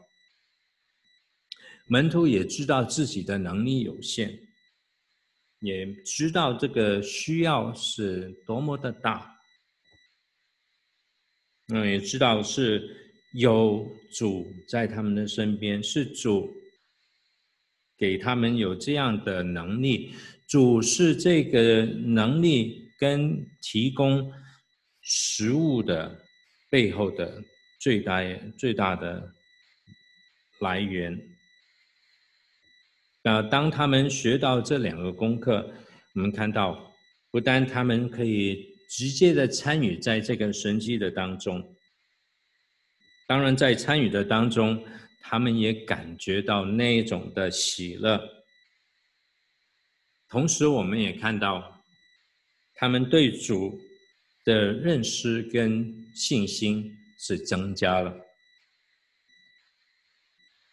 [1.88, 4.38] 门徒也知道自己的能力有限，
[5.58, 9.34] 也知道这个需要是多么的大。
[11.70, 12.96] 嗯，也知道是
[13.34, 16.50] 有主在他们的身边，是主
[17.98, 20.14] 给他们有这样的能力。
[20.48, 24.32] 主是这个能力跟提供
[25.02, 26.18] 食物的
[26.70, 27.44] 背后的
[27.78, 28.22] 最大
[28.56, 29.30] 最大的
[30.60, 31.20] 来源。
[33.22, 35.70] 那当他们学到这两个功课，
[36.14, 36.94] 我们看到
[37.30, 38.67] 不但他们可以。
[38.88, 41.76] 直接的参与在这个神迹的当中，
[43.26, 44.82] 当然在参与的当中，
[45.20, 48.18] 他们也感觉到那一种的喜乐。
[50.28, 51.82] 同时，我们也看到
[52.74, 53.78] 他们对主
[54.44, 58.14] 的认识跟信心是增加了。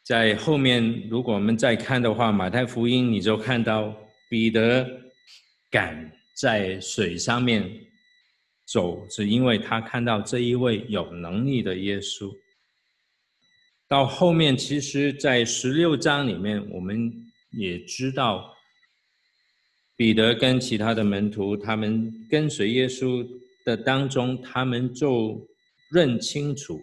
[0.03, 3.93] 在后面，如果我们再看的话，马太福音你就看到
[4.29, 4.87] 彼得
[5.69, 7.84] 赶在水上面。
[8.65, 12.35] 走，是因为他看到这一位有能力的耶稣。
[13.87, 17.13] 到后面，其实，在十六章里面，我们
[17.51, 18.55] 也知道，
[19.95, 23.23] 彼得跟其他的门徒，他们跟随耶稣
[23.63, 25.47] 的当中，他们就
[25.91, 26.81] 认清楚，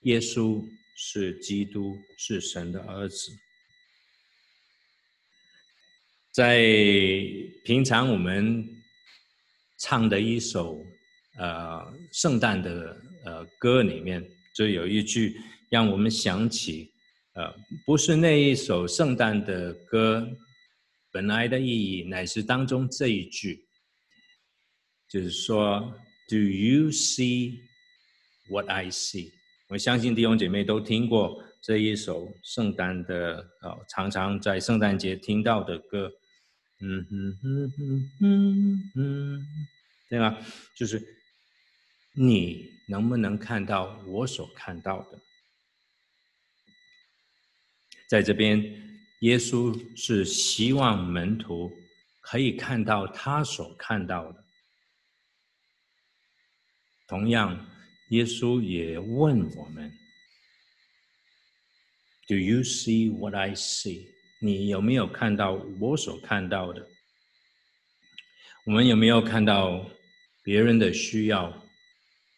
[0.00, 0.60] 耶稣
[0.96, 3.30] 是基督，是神的儿子。
[6.32, 6.58] 在
[7.64, 8.81] 平常我们
[9.82, 10.80] 唱的一首
[11.38, 14.24] 呃圣诞的呃歌里面，
[14.54, 15.36] 就有一句
[15.68, 16.92] 让我们想起，
[17.32, 17.52] 呃，
[17.84, 20.24] 不是那一首圣诞的歌
[21.10, 23.66] 本来的意义，乃是当中这一句，
[25.08, 25.92] 就是说
[26.28, 27.62] ，Do you see
[28.48, 29.32] what I see？
[29.68, 36.12] 我相信弟兄姐妹都听过这一首圣诞的，哦，常常在圣诞节听到的歌，
[36.80, 39.46] 嗯哼哼哼哼哼，
[40.12, 40.38] 对吧？
[40.76, 41.02] 就是
[42.12, 45.18] 你能不能看到我所看到的？
[48.10, 48.60] 在这边，
[49.20, 51.72] 耶稣是希望门徒
[52.20, 54.44] 可以看到他所看到的。
[57.08, 57.66] 同样。
[58.10, 59.90] 耶稣也问我们
[62.28, 66.86] ：“Do you see what I see？” 你有没有看到我所看到的？
[68.66, 69.90] 我们有没有看到
[70.42, 71.44] 别人的需要？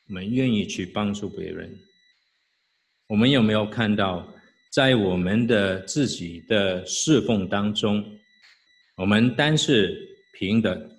[0.09, 1.78] 我们愿意去帮助别人？
[3.09, 4.34] 我们有没有看到，
[4.70, 8.18] 在我们的自己的侍奉当中，
[8.96, 10.90] 我们单是平等，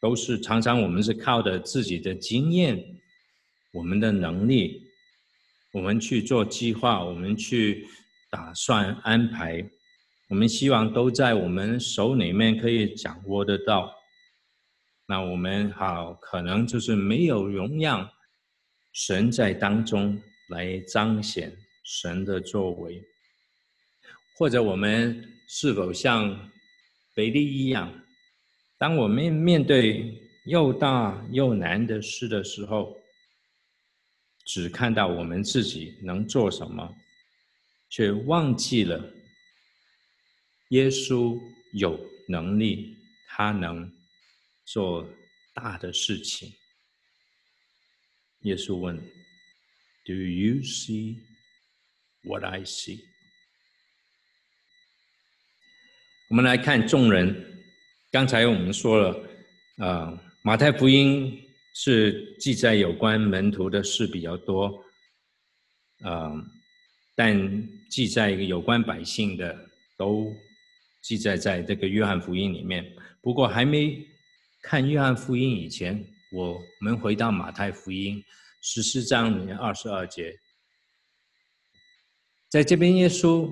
[0.00, 2.84] 都是常常我们是靠着自己的经验。
[3.72, 4.82] 我们的能力，
[5.72, 7.86] 我们去做计划，我们去
[8.30, 9.68] 打算安排，
[10.28, 13.95] 我们希望都在我们手里面可以掌握得到。
[15.08, 18.10] 那我们好可能就是没有容让
[18.92, 23.00] 神在当中来彰显神的作为，
[24.36, 26.50] 或者我们是否像
[27.14, 27.92] 腓力一样，
[28.76, 30.12] 当我们面对
[30.44, 32.96] 又大又难的事的时候，
[34.44, 36.94] 只看到我们自己能做什么，
[37.88, 39.12] 却忘记了
[40.70, 41.40] 耶稣
[41.72, 41.98] 有
[42.28, 42.96] 能力，
[43.28, 43.90] 他能
[44.66, 45.08] 做
[45.54, 46.52] 大的事情。
[48.40, 48.96] 耶稣问
[50.04, 51.16] ：“Do you see
[52.22, 53.00] what I see？”
[56.28, 57.64] 我们来看众人，
[58.10, 59.28] 刚才我们说了，
[59.78, 61.42] 呃，马太福音。
[61.78, 64.82] 是记载有关门徒的事比较多，
[66.00, 66.44] 啊、呃，
[67.14, 70.34] 但记载有关百姓的都
[71.02, 72.82] 记载在这个约翰福音里面。
[73.20, 74.02] 不过还没
[74.68, 78.20] 看约翰福音以前，我们回到马太福音
[78.60, 80.36] 十四章里面二十二节，
[82.50, 83.48] 在这边耶稣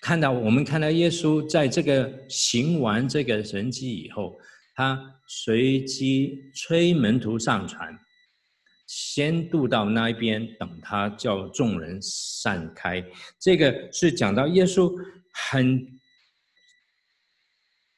[0.00, 4.36] 看到我们看到耶稣在这个行完这个神迹以后。
[4.74, 7.96] 他随即催门徒上船，
[8.86, 13.04] 先渡到那一边，等他叫众人散开。
[13.40, 14.92] 这个是讲到耶稣
[15.32, 15.84] 很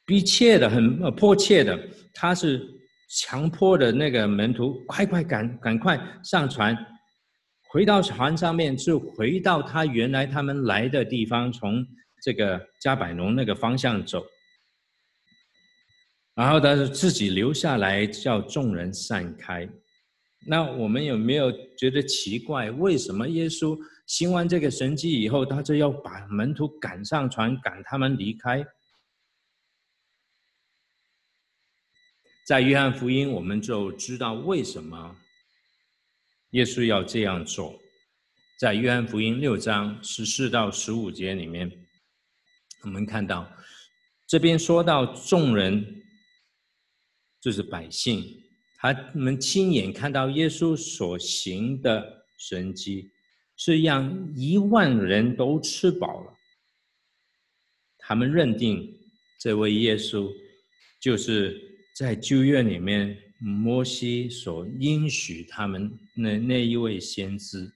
[0.06, 1.78] 逼切的、很迫切的，
[2.12, 2.66] 他是
[3.08, 6.76] 强迫的那个门徒快快赶赶快上船，
[7.70, 11.84] 回到船上面，就回到他原来他们来的地方，从
[12.22, 14.24] 这个加百农那个方向走。
[16.34, 19.68] 然后他是自己留下来，叫众人散开。
[20.46, 22.70] 那我们有没有觉得奇怪？
[22.70, 28.64] 为什么耶稣行完这个神迹以后，他就要把门徒赶上船，赶他们离开？
[32.51, 35.16] 在约翰福音，我们就知道为什么
[36.51, 37.80] 耶稣要这样做。
[38.59, 41.70] 在约翰福音六章十四到十五节里面，
[42.82, 43.48] 我们看到
[44.26, 46.03] 这边说到众人。
[47.40, 48.42] 就是百姓，
[48.78, 53.12] 他们亲眼看到耶稣所行的神迹，
[53.57, 56.34] 是让一万人都吃饱了。
[57.96, 58.92] 他们认定
[59.38, 60.28] 这位耶稣
[61.01, 61.69] 就是
[62.01, 67.70] 在旧约里面摩西所应许他们那那一位先知。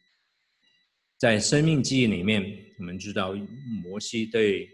[1.19, 2.43] 在生命记里面，
[2.79, 3.35] 我们知道
[3.83, 4.67] 摩西对。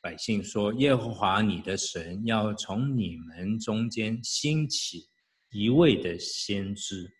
[0.00, 5.08] 百姓说：“耶和华你的神要从你们中间兴起
[5.50, 7.10] 一位的先知。”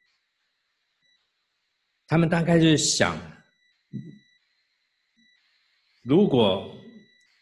[2.06, 3.18] 他们大概是想，
[6.04, 6.78] 如果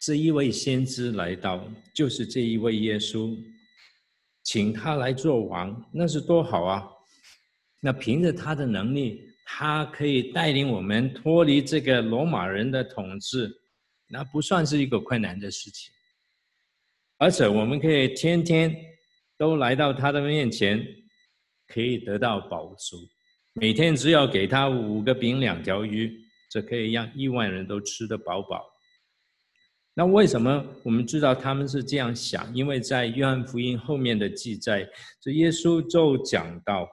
[0.01, 3.37] 这一位先知来到，就是这一位耶稣，
[4.43, 6.87] 请他来做王，那是多好啊！
[7.79, 13.51] 那凭着他的能力，他可以带领我们脱离这个罗马人的统治。
[14.07, 15.91] 那不算是一个困难的事情，
[17.17, 18.75] 而且我们可以天天
[19.37, 20.85] 都来到他的面前，
[21.67, 22.97] 可以得到饱足。
[23.53, 26.19] 每天只要给他五个饼两条鱼，
[26.51, 28.72] 就可以让亿万人都吃得饱饱。
[29.95, 32.51] 那为什么我们知道他们是这样想？
[32.55, 34.89] 因为在约翰福音后面的记载，
[35.21, 36.89] 这耶稣就讲到，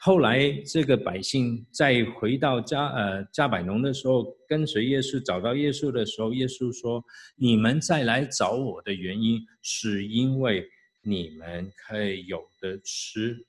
[0.00, 7.02] 后来这个百姓再回到加呃加百农的时候，跟随耶稣找到耶稣的时候，耶稣说
[7.36, 10.68] ：“你们再来找我的原因，是因为
[11.00, 13.46] 你们可以有的吃。”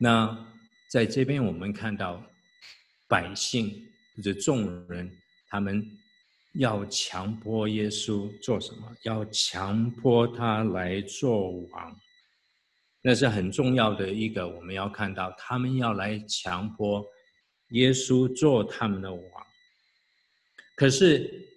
[0.00, 0.50] 那
[0.90, 2.24] 在这边我们看到
[3.06, 3.70] 百姓
[4.16, 5.12] 或者众人，
[5.46, 5.98] 他们。
[6.54, 8.94] 要强迫耶稣做什么？
[9.04, 11.96] 要强迫他来做王，
[13.00, 14.46] 那是很重要的一个。
[14.46, 17.02] 我们要看到，他们要来强迫
[17.70, 19.22] 耶稣做他们的王。
[20.76, 21.48] 可是，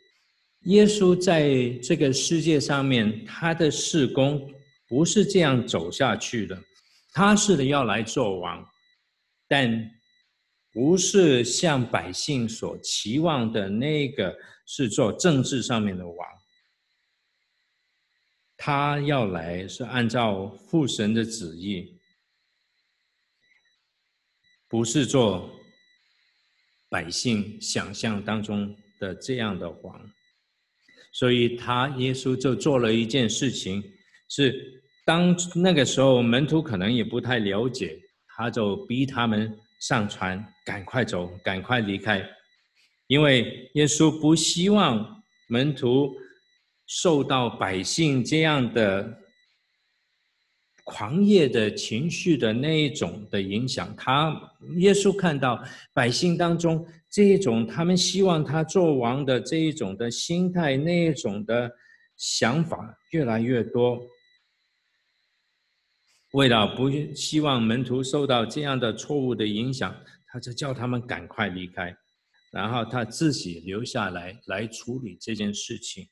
[0.61, 4.49] 耶稣在这个世界上面，他的事工
[4.87, 6.57] 不是这样走下去的。
[7.11, 8.65] 他是的要来做王，
[9.49, 9.91] 但
[10.71, 14.33] 不是像百姓所期望的那个。
[14.65, 16.27] 是做政治上面的王，
[18.57, 21.99] 他要来是按照父神的旨意，
[24.67, 25.49] 不是做
[26.89, 30.11] 百姓想象当中的这样的王，
[31.13, 33.83] 所以他耶稣就做了一件事情，
[34.29, 42.27] 是当那个时候门徒可能也不太了解，他就逼他们上船，赶快走，赶快离开。
[43.07, 46.15] 因为耶稣不希望门徒
[46.87, 49.21] 受到百姓这样的
[50.83, 61.71] 狂野的情绪的那一种的影响，他耶稣看到百姓当中这一种他们希望他做王的这一种的心态，那一种的
[62.17, 63.99] 想法越来越多，
[66.33, 69.95] 为了不希望门徒受到这样的错误的影响，
[70.27, 71.95] 他就叫他们赶快离开。
[72.55, 76.07] 然后他自己留下来来处理这件事情，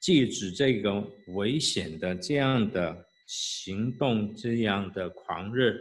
[0.00, 5.72] 制止这个危险的这样的行动，这样的狂热，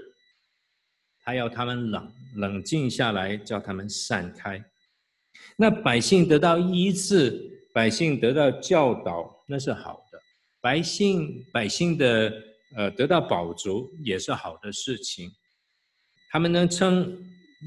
[1.24, 4.64] 他要他们冷冷静下来，叫他们散开。
[5.58, 10.22] 那百姓得到医治，百姓得到教导，那是好的。
[10.62, 12.32] 百姓百姓的
[12.76, 15.32] 呃得到饱足也是好的事情。
[16.30, 17.18] 他们能称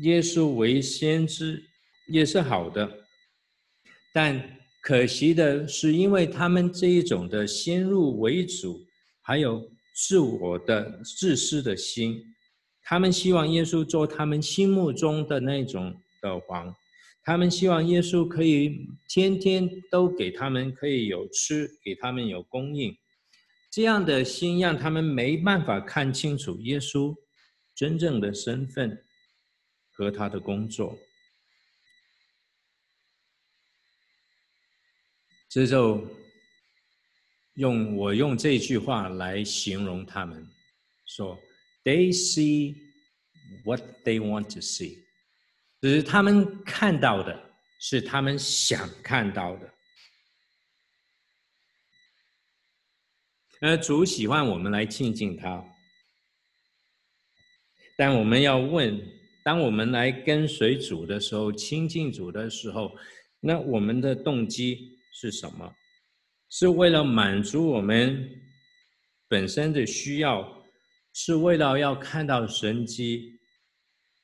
[0.03, 1.68] 耶稣为先知。
[2.09, 3.07] 也是好的，
[4.13, 8.81] 但可惜的是，因为他们这一种的先入为主，
[9.23, 12.23] 还有自我的自私的心，
[12.83, 16.75] 他们希望耶稣做他们心目中的那种的王，
[17.23, 22.97] 他们希望耶稣可以天天都给他们可以有吃，给他们有供应，
[23.71, 27.15] 这样的心让他们没办法看清楚耶稣
[27.77, 29.05] 真正的身份
[29.91, 30.99] 和他的工作。
[35.49, 36.07] 这就
[37.55, 40.47] 用我用这句话来形容他们，
[41.07, 41.39] 说
[41.83, 42.77] ：“They see
[43.65, 44.99] what they want to see。”
[45.81, 49.73] 只是他们看到的是他们想看到的。
[53.61, 55.65] 而主喜欢我们来亲近他，
[57.97, 59.01] 但我们要问：
[59.43, 62.95] 当我们来跟随主的时候，亲近主的时候，
[63.41, 64.98] 那我们的动机？
[65.21, 65.75] 是什么？
[66.49, 68.41] 是为了满足我们
[69.27, 70.65] 本身的需要，
[71.13, 73.41] 是为了要看到神迹，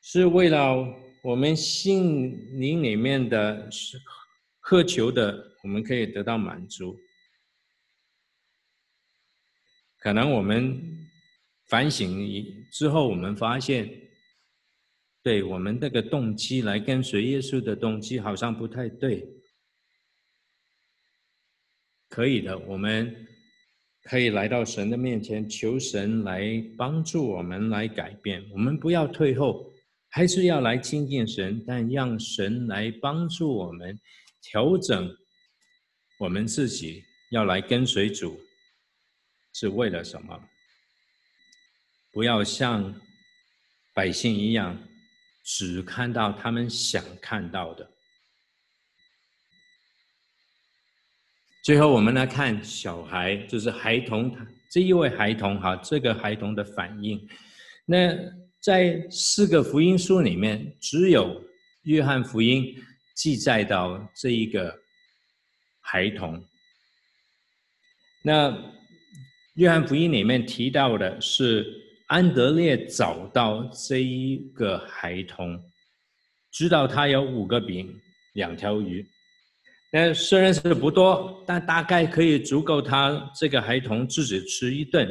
[0.00, 0.86] 是为了
[1.24, 3.68] 我们心灵里面的
[4.60, 6.96] 渴求的，我们可以得到满足。
[9.98, 11.08] 可能我们
[11.66, 12.24] 反省
[12.70, 13.90] 之后，我们发现，
[15.24, 19.33] 对我们这个动机来跟随耶稣的动机，好像不太对。
[22.14, 23.26] 可以的，我们
[24.04, 28.40] 可以来到神的面前，求神来帮助我们来改变。
[28.52, 29.68] 我们不要退后，
[30.10, 33.98] 还是要来亲近神，但让神来帮助我们
[34.40, 35.12] 调整
[36.20, 37.02] 我们自己，
[37.32, 38.40] 要来跟随主，
[39.52, 40.40] 是为了什么？
[42.12, 42.94] 不要像
[43.92, 44.78] 百姓一样，
[45.42, 47.90] 只看到他们想看到的。
[51.64, 54.36] 最后，我们来看小孩，就是孩童，
[54.70, 57.18] 这一位孩童哈，这个孩童的反应。
[57.86, 58.14] 那
[58.60, 61.42] 在四个福音书里面，只有
[61.84, 62.76] 约翰福音
[63.16, 64.78] 记载到这一个
[65.80, 66.44] 孩童。
[68.22, 68.54] 那
[69.54, 71.66] 约翰福音里面提到的是
[72.08, 75.58] 安德烈找到这一个孩童，
[76.52, 77.98] 知道他有五个饼、
[78.34, 79.02] 两条鱼。
[79.96, 85.08] 那虽然是不多，但大概可以足够他这个孩童自己吃一顿。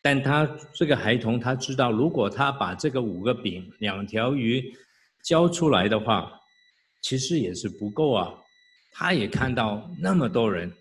[0.00, 4.74] 但他这个孩童他知道，如果他把这个五个饼、两条鱼
[5.22, 6.32] 交出来的话，
[7.02, 8.32] 其实也是不够啊。
[8.92, 10.72] 他也看到那么多人，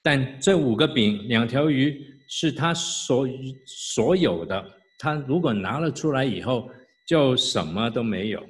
[0.00, 3.26] 但这五个饼、两条鱼是他所
[3.66, 4.64] 所有的。
[4.96, 6.70] 他如果拿了出来以后，
[7.04, 8.40] 就什么都没有。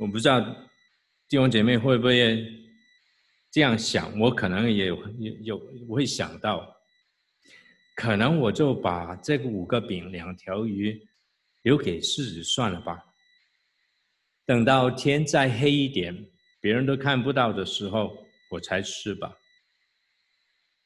[0.00, 0.40] 我不知道
[1.28, 2.42] 弟兄姐妹会不会
[3.50, 6.74] 这样想，我可能也有有有会想到，
[7.94, 11.06] 可能我就把这个五个饼两条鱼
[11.60, 12.98] 留给自己算了吧，
[14.46, 16.30] 等到天再黑一点，
[16.62, 19.30] 别人都看不到的时候，我才吃吧。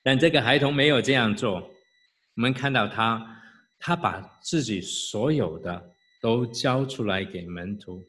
[0.03, 1.61] 但这个孩童没有这样做，
[2.35, 3.25] 我们看到他，
[3.79, 8.03] 他把自己所有的都交出来给门徒，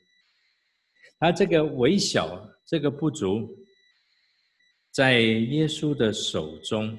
[1.26, 3.50] 他这个微小，这个不足。
[4.92, 6.96] 在耶稣的手中，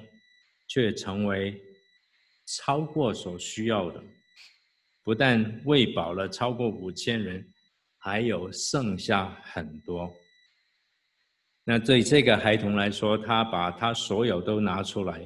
[0.66, 1.56] 却成为
[2.44, 4.02] 超过所需要的，
[5.04, 7.46] 不但喂饱了超过五千人，
[7.98, 10.12] 还有剩下很多。
[11.62, 15.24] 那对这个孩童来说，他把他所有都拿出来。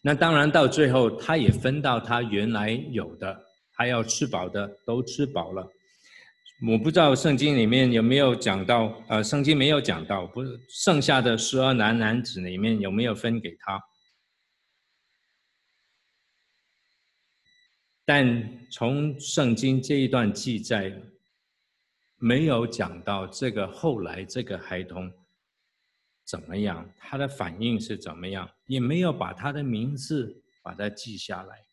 [0.00, 3.44] 那当然到最后，他也分到他原来有的，
[3.74, 5.70] 他要吃饱的都吃饱了。
[6.66, 13.82] 我不知道圣经里面有没有讲到，呃，圣经没有讲到，不是剩下的十二男男子里面有没有分给他？
[18.04, 20.92] 但从圣经这一段记载，
[22.16, 25.10] 没有讲到这个后来这个孩童
[26.26, 31.64] 怎么样，他的反应是怎么样，也没有把他的名字把它记下来。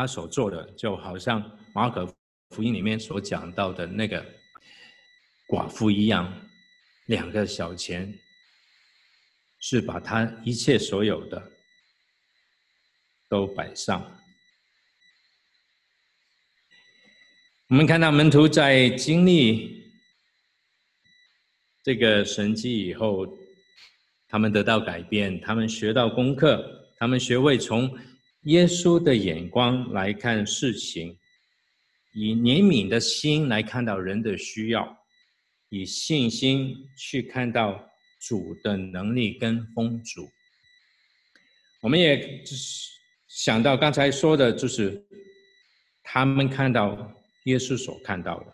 [0.00, 2.06] 他所做的就好像马可
[2.56, 4.24] 福音里面所讲到的那个
[5.46, 6.32] 寡妇一样，
[7.04, 8.18] 两个小钱
[9.58, 11.52] 是把他一切所有的
[13.28, 14.00] 都摆上。
[17.68, 19.86] 我们看到门徒在经历
[21.82, 23.36] 这个神迹以后，
[24.28, 27.94] 他们得到改变，他们学到功课，他们学会从。
[28.44, 31.18] 耶稣的眼光来看事情，
[32.14, 34.96] 以怜悯的心来看到人的需要，
[35.68, 37.86] 以信心去看到
[38.18, 40.30] 主的能力跟丰足。
[41.82, 42.88] 我们也就是
[43.28, 45.06] 想到刚才说的，就是
[46.02, 47.12] 他们看到
[47.44, 48.46] 耶稣所看到的，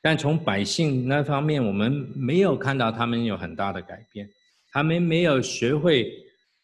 [0.00, 4.28] 但从百姓那方面，我们没有看到他们有很大的改变，
[4.70, 6.12] 他们没有学会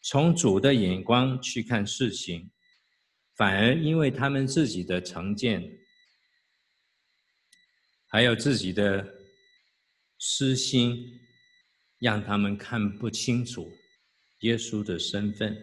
[0.03, 2.51] 从主的眼光去看事情。
[3.35, 5.79] 反而因为他们自己的成见，
[8.05, 9.03] 还有自己的
[10.19, 11.19] 私心，
[11.97, 13.71] 让他们看不清楚
[14.41, 15.57] 耶稣的身份。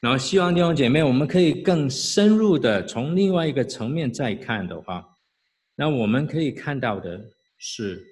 [0.00, 5.06] 然后，希望弟兄姐妹，我们可以更深入的从另外一个层面再看的话，
[5.76, 7.22] 那我们可以看到的
[7.58, 8.04] 是，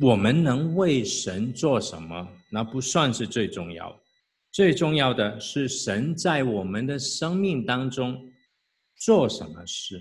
[0.00, 4.00] 我们能为神做什么，那不算是最重要。
[4.50, 8.32] 最重要的是，神在我们的生命当中
[8.96, 10.00] 做什么事，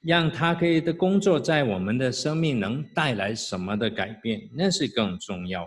[0.00, 5.66] 让他可以的工作在我们的生命能带来什么的改变，那是更重要。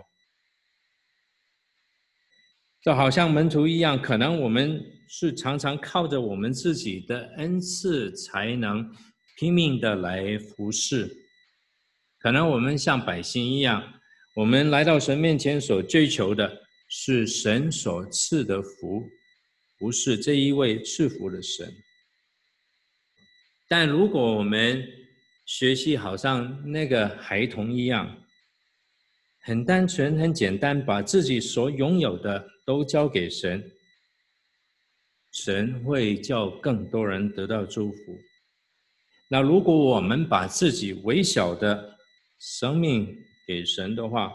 [2.80, 8.88] 就好像门徒一样，可能我们是常常靠着我们自己的恩赐才能
[9.36, 11.10] 拼命的来服侍，
[12.26, 13.80] 可能我们像百姓一样，
[14.34, 16.60] 我们来到神面前所追求的。
[16.88, 19.08] 是神所赐的福，
[19.78, 21.72] 不是这一位赐福的神。
[23.68, 24.84] 但如果我们
[25.44, 28.20] 学习好像那个孩童一样，
[29.42, 33.70] 很单纯、很简单，把自己所拥有的都交给神，
[35.32, 38.18] 神会叫更多人得到祝福。
[39.28, 41.95] 那如果我们把自己微小的
[42.38, 44.32] 生命给神的话，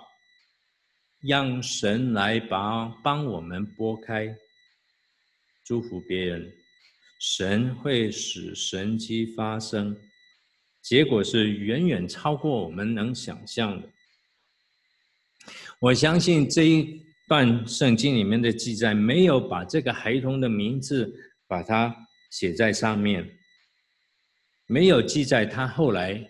[1.19, 4.35] 让神来帮帮我们拨开，
[5.63, 6.51] 祝福别人，
[7.19, 9.95] 神会使神迹发生，
[10.81, 13.87] 结果是远远超过我们能想象的。
[15.79, 21.11] 我相信这一段圣经里面的记载，没有把这个孩童的名字
[21.47, 21.95] 把它
[22.31, 23.39] 写在上面，
[24.65, 26.27] 没有记载他后来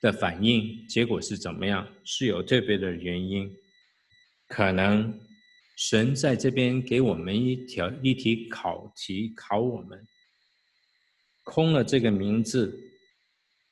[0.00, 3.54] 的反应，结果是怎么样，是有特别的原因。
[4.48, 5.20] 可能
[5.76, 10.06] 神在这边给我们一条一题考题，考我们。
[11.44, 12.78] 空了这个名字，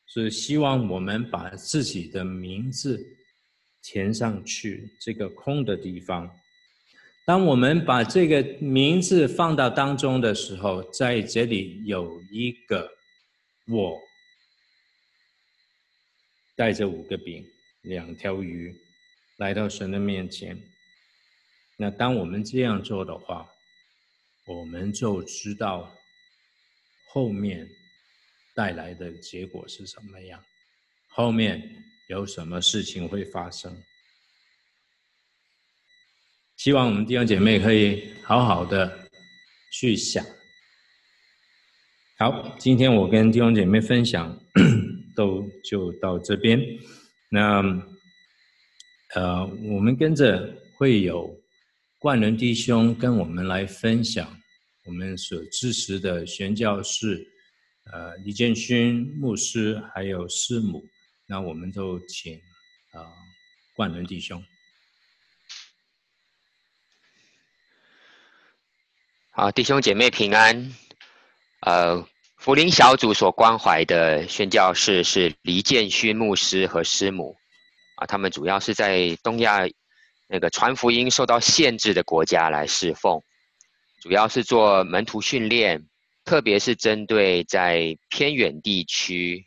[0.06, 3.04] 是希望我们把自己的名字
[3.82, 6.30] 填上去这个空的地方。
[7.26, 12.90] 当我们把这个名字放到当中的时候，在这里有一个
[13.68, 13.98] 我，
[16.59, 17.46] 带着五个饼、
[17.82, 18.76] 两条鱼，
[19.36, 20.61] 来到神的面前。
[21.76, 23.48] 那当我们这样做的话，
[24.44, 25.94] 我们就知道
[27.11, 27.68] 后面
[28.56, 30.42] 带来的结果是什么样，
[31.06, 31.62] 后面
[32.09, 33.80] 有什么事情会发生。
[36.56, 39.09] 希望我们弟兄姐妹可以好好的
[39.70, 40.26] 去想。
[42.18, 44.36] 好，今天我跟弟兄姐妹分享
[45.18, 46.60] 都就到这边。
[47.28, 47.60] 那
[49.16, 49.44] 呃，
[49.74, 51.36] 我们跟着会有
[51.98, 54.32] 冠伦弟兄跟我们来分享
[54.84, 57.26] 我们所支持的宣教士，
[57.90, 60.84] 呃，李建勋牧师还有师母。
[61.26, 62.36] 那我们就请
[62.92, 63.12] 啊、呃、
[63.74, 64.40] 冠伦弟兄。
[69.32, 70.72] 好，弟兄姐妹平安。
[71.62, 72.06] 呃，
[72.39, 77.36] 福林小组所关怀的宣教士是黎建勋牧师和师母。
[77.97, 79.66] 啊，他们主要是在东亚
[80.28, 83.20] 那个传福音受到限制的国家来侍奉，
[84.01, 85.84] 主要是做门徒训练，
[86.24, 89.45] 特别是针对在偏远地区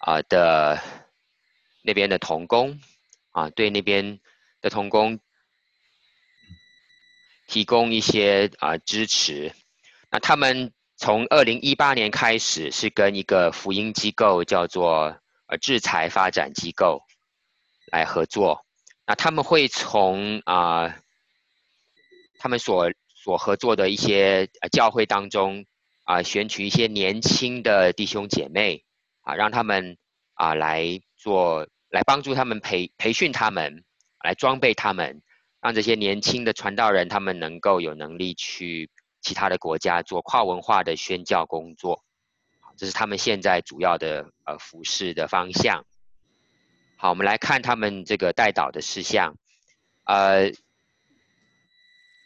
[0.00, 0.82] 啊的
[1.82, 2.80] 那边的童工
[3.32, 4.18] 啊，对那边
[4.62, 5.20] 的童工。
[7.46, 9.52] 提供一些啊、支持。
[10.10, 17.02] 那他们从二零一八年开始是跟一个福音机构叫做呃制裁发展机构
[17.92, 18.64] 来合作。
[19.06, 20.96] 那他们会从啊、
[22.38, 25.66] 他们所所合作的一些教会当中
[26.04, 28.84] 啊、选取一些年轻的弟兄姐妹
[29.20, 29.98] 啊，让他们
[30.34, 33.84] 啊、来做来帮助他们培培训他们，
[34.24, 35.22] 来装备他们。
[35.60, 38.88] 让这些年轻的传道人，他们能够有能力去
[39.26, 42.04] 其他的国家做跨文化的宣教工作，
[42.76, 45.84] 这是他们现在主要的呃服事的方向。
[46.96, 49.36] 好，我们来看他们这个代祷的事项。
[50.04, 50.52] 呃，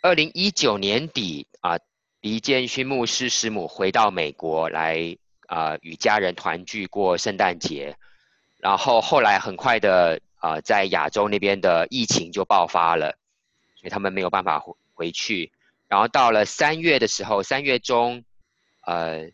[0.03, 1.79] 二零一九年底啊，
[2.21, 7.97] 黎建勋牧师师母回到美国来啊、与家人团聚过圣诞节，
[8.59, 13.17] 然后后来很快的啊、在亚洲那边的疫情就爆发了。
[13.77, 15.51] 所以他们没有办法回回去，
[15.91, 18.25] 然后到了三月的时候，三月中，
[18.87, 19.29] 呃，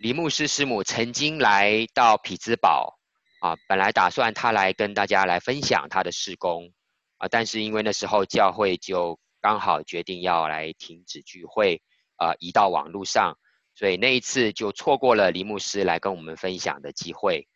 [0.00, 2.98] 李牧师师母曾经来到匹兹堡，
[3.40, 6.72] 啊，本来打算他来跟大家来分享他的事工，
[7.18, 11.80] 啊，但是因为那时候教会就刚好决定要来停止聚会，
[12.16, 13.38] 啊，移到网络上，
[13.76, 17.46] 所以那一次就错过了李牧师来跟我们分享的机会。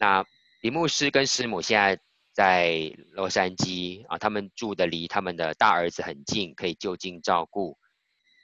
[0.00, 0.24] 那
[0.62, 2.00] 李牧师跟师母现在。
[2.38, 7.76] 在洛杉矶啊，他们住的离他们的大儿子很近，可以就近照顾。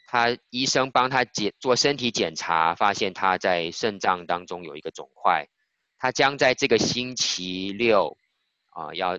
[0.08, 5.46] 他医生帮他检做身体检查，发现他在肾脏当中有一个肿块。
[5.96, 8.18] 他将在这个星期六
[8.70, 9.16] 啊，要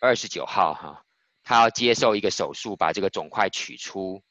[0.00, 1.02] 二十九号哈，
[1.42, 4.22] 他要接受一个手术，把这个肿块取出。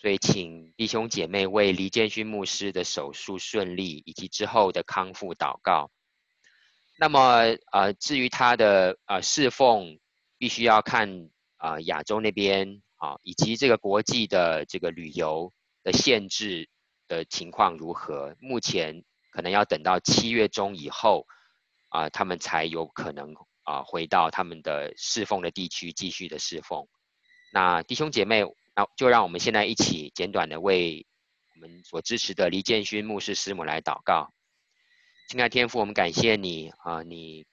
[0.00, 5.90] 所以，请弟兄姐妹为黎建勋牧师的手术顺利以及之后的康复祷告。
[7.00, 7.42] 那么，
[7.72, 9.98] 呃，至于他的呃侍奉，
[10.38, 16.68] 必须要看啊、亚洲那边啊，以及这个国际的这个旅游的限制
[17.08, 18.36] 的情况如何。
[18.38, 21.26] 目前可能要等到七月中以后
[21.88, 23.34] 啊、他们才有可能
[23.64, 26.86] 啊、回到他们的侍奉的地区继续的侍奉。
[27.52, 28.44] 那弟兄姐妹。
[28.78, 31.04] 好，就让我们现在一起简短的为
[31.56, 34.32] 我们所支持的黎建勋牧师师母来祷告。
[35.28, 37.44] 亲爱天父，我们感谢你啊，你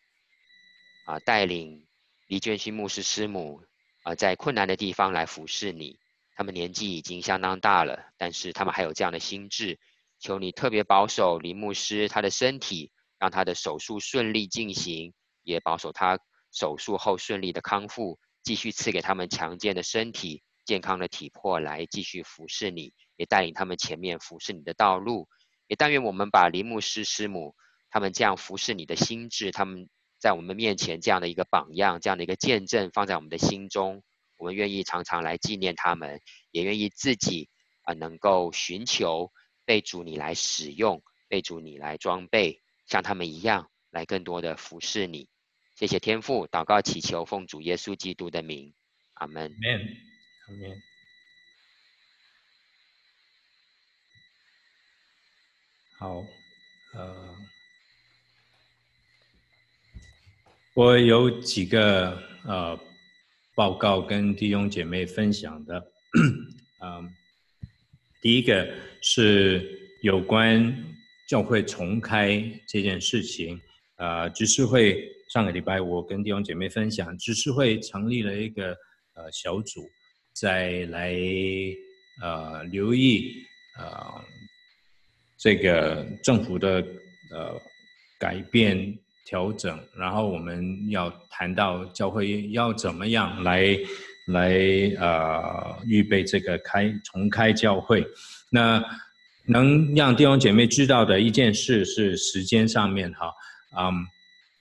[1.07, 1.87] 啊带领
[2.27, 3.63] 黎建勋牧师师母
[4.03, 5.97] 啊在困难的地方来服侍你。
[6.35, 9.79] 他们年纪已经相当大了，但是他们还有这样的心志。
[10.19, 15.11] 求你特别保守黎牧师他的身体，让他的手术顺利进行，
[15.41, 16.19] 也保守他
[16.51, 20.43] 手术后顺利的康复，继续赐给他们强健的身体。
[20.65, 25.29] 健康的体魄来继续服侍你，也带领他们前面服侍你的道路。
[25.67, 27.55] 也但愿我们把林牧师师母
[27.89, 29.87] 他们这样服侍你的心智，他们
[30.19, 34.03] 在我们面前这样的一个榜样，这样的一个见证，放在我们的心中。
[34.37, 36.19] 我们愿意常常来纪念他们，
[36.51, 37.49] 也愿意自己
[37.83, 39.31] 啊能够寻求
[39.63, 45.29] 被主你来使用，被主你来装备，像他们一样来更多的服侍你。
[45.75, 48.73] 谢谢天父，祷告祈求，奉主耶稣基督的名，
[49.13, 49.53] 阿门。
[50.47, 50.61] 阿门。
[50.61, 50.81] 阿门。
[55.97, 56.25] 好，
[56.93, 57.35] 呃，
[60.73, 62.77] 我有几个呃
[63.55, 65.91] 报告跟弟兄姐妹分享的，
[66.81, 67.09] 嗯、
[68.21, 68.69] 第一个
[69.01, 70.85] 是有关
[71.29, 73.59] 教会重开这件事情，
[73.95, 78.77] 呃，执事会上个礼拜我跟弟兄姐妹分享，执事会成立了一个
[79.13, 79.89] 呃小组，
[80.35, 81.15] 再来
[82.21, 83.33] 呃留意
[83.79, 84.23] 呃。
[85.37, 86.83] 这个政府的
[87.31, 87.61] 呃
[88.17, 93.77] 改变调整，然后我们要谈到教会要怎么样来
[94.27, 94.57] 来
[94.97, 98.03] 呃预备这个开重开教会。
[98.49, 98.83] 那
[99.45, 103.31] 能让弟兄姐妹知道的一件事是时间上面哈，
[103.77, 103.93] 嗯，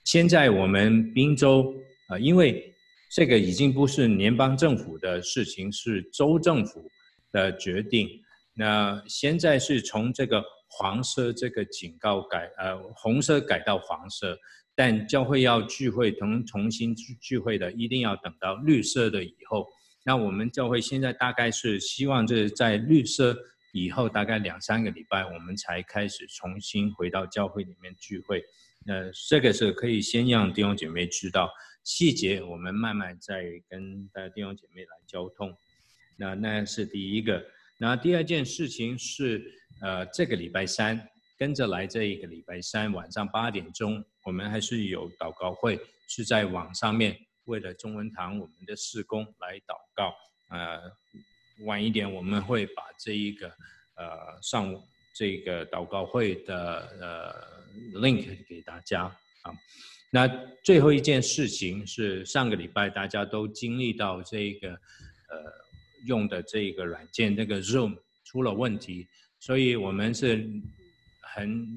[0.03, 1.73] 现在我们滨州
[2.09, 2.74] 呃，因为
[3.15, 6.85] 这个已经不是联邦政府的事情，是州政府
[7.31, 8.09] 的决定。
[8.53, 10.43] 那现在是从这个。
[10.77, 14.37] 黄色这个警告改，呃，红色改到黄色，
[14.75, 19.65] 但教会要聚会，同重新聚聚会的，一定要等到绿色的以后。
[20.03, 23.37] 那我们教会现在大概是希望，这在绿色
[23.71, 28.43] 以后大概两三个礼拜，我们才开始重新回到教会里面聚会。
[28.83, 31.49] 那这个是可以先让弟兄姐妹知道
[31.85, 35.55] 细节，我们慢慢再跟大家弟兄姐妹来交通。
[36.17, 37.45] 那那是第一个。
[37.77, 39.61] 那第二件事情是。
[39.81, 41.05] 呃，这个礼拜三
[41.37, 45.77] 跟着来，这一个礼拜三晚上八点钟，我们还是有祷告会，
[46.07, 47.13] 是在网上面
[47.43, 50.15] 为了中文堂我们的事工来祷告。
[50.47, 50.79] 呃，
[51.65, 53.49] 晚一点我们会把这一个
[53.95, 54.81] 呃上午
[55.13, 59.01] 这个祷告会的呃 link 给大家
[59.41, 59.53] 啊。
[60.11, 60.27] 那
[60.63, 65.53] 最后一件事情是上个礼拜大家都经历到这个呃
[66.05, 69.07] 用的这个软件那个 Zoom 出了问题。
[69.39, 70.49] 所以我们是
[71.21, 71.67] 很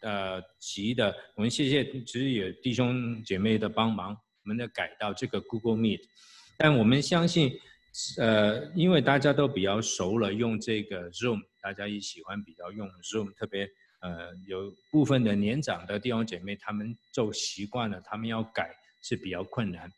[0.00, 6.00] 呃急的，我们谢谢，其实也弟兄姐妹的帮忙，我们的改到这个 Google Meet，
[6.56, 7.52] 但我们相信，
[8.16, 13.68] 呃，因为大家都比较熟了，用这个 Zoom，大家也喜欢比较用 Zoom，特别
[14.00, 19.90] 呃有部分的年长的弟兄姐妹，他们就习惯了，他们要改是比较困难。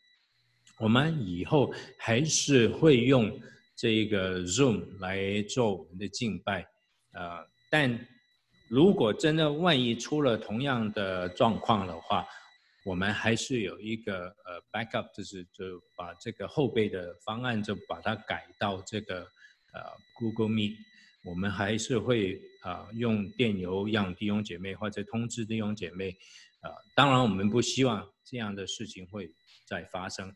[0.77, 3.39] 我们以后还是会用
[3.75, 6.67] 这个 Zoom 来做我们的敬拜。
[7.13, 8.07] 呃，但
[8.67, 12.25] 如果真的万一出了同样的状况的话，
[12.83, 19.21] 我们还是有一个呃 backup，就是就把这个后备的方案就把它改到这个
[19.73, 19.81] 呃
[20.15, 20.77] Google Meet，
[21.23, 26.11] 我们还是会啊、用电邮让弟兄姐妹或者通知弟兄姐妹，
[26.59, 29.31] 啊、当然我们不希望这样的事情会
[29.65, 30.31] 再发生，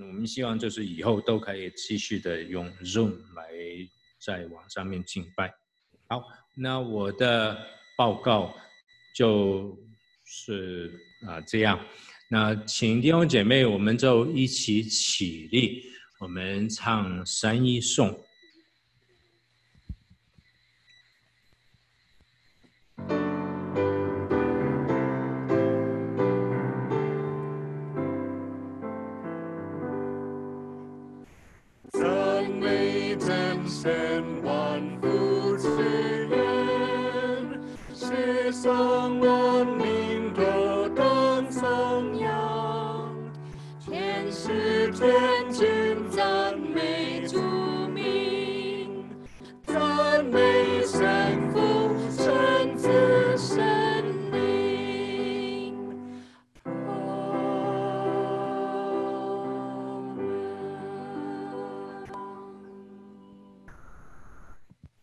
[0.00, 3.50] 我们希望就是以后都可以继续的用 Zoom 来
[4.20, 5.52] 在网上面敬拜。
[6.06, 6.22] 好，
[6.54, 7.66] 那我的
[7.96, 8.54] 报告
[9.14, 9.76] 就
[10.24, 10.92] 是
[11.26, 11.84] 啊这样。
[12.30, 15.82] 那请弟兄姐妹，我们就一起起立，
[16.20, 18.23] 我们唱三一颂。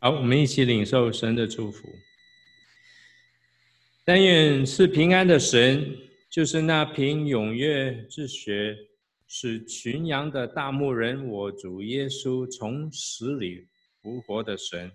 [0.03, 1.87] 好，我们一起领受神的祝福。
[4.03, 5.95] 但愿是平安的神，
[6.27, 8.75] 就是那凭踊跃之血
[9.27, 13.67] 使群羊的大牧人，我主耶稣从死里
[14.01, 14.91] 复活的神，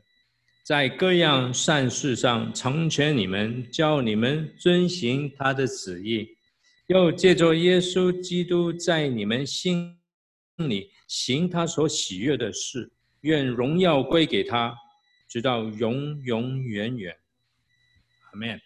[0.64, 6.30] 在各样善事上成全你们，叫你们遵行他的旨意，
[6.88, 9.96] 又借着耶稣基督在你们心
[10.56, 14.76] 里行他所喜悦的事，愿荣耀归给他。
[15.28, 17.16] 直到永永远远，
[18.30, 18.60] 阿门，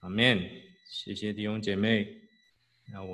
[0.00, 0.50] 阿门。
[0.86, 2.20] 谢谢弟兄姐妹，
[2.92, 3.12] 那我们。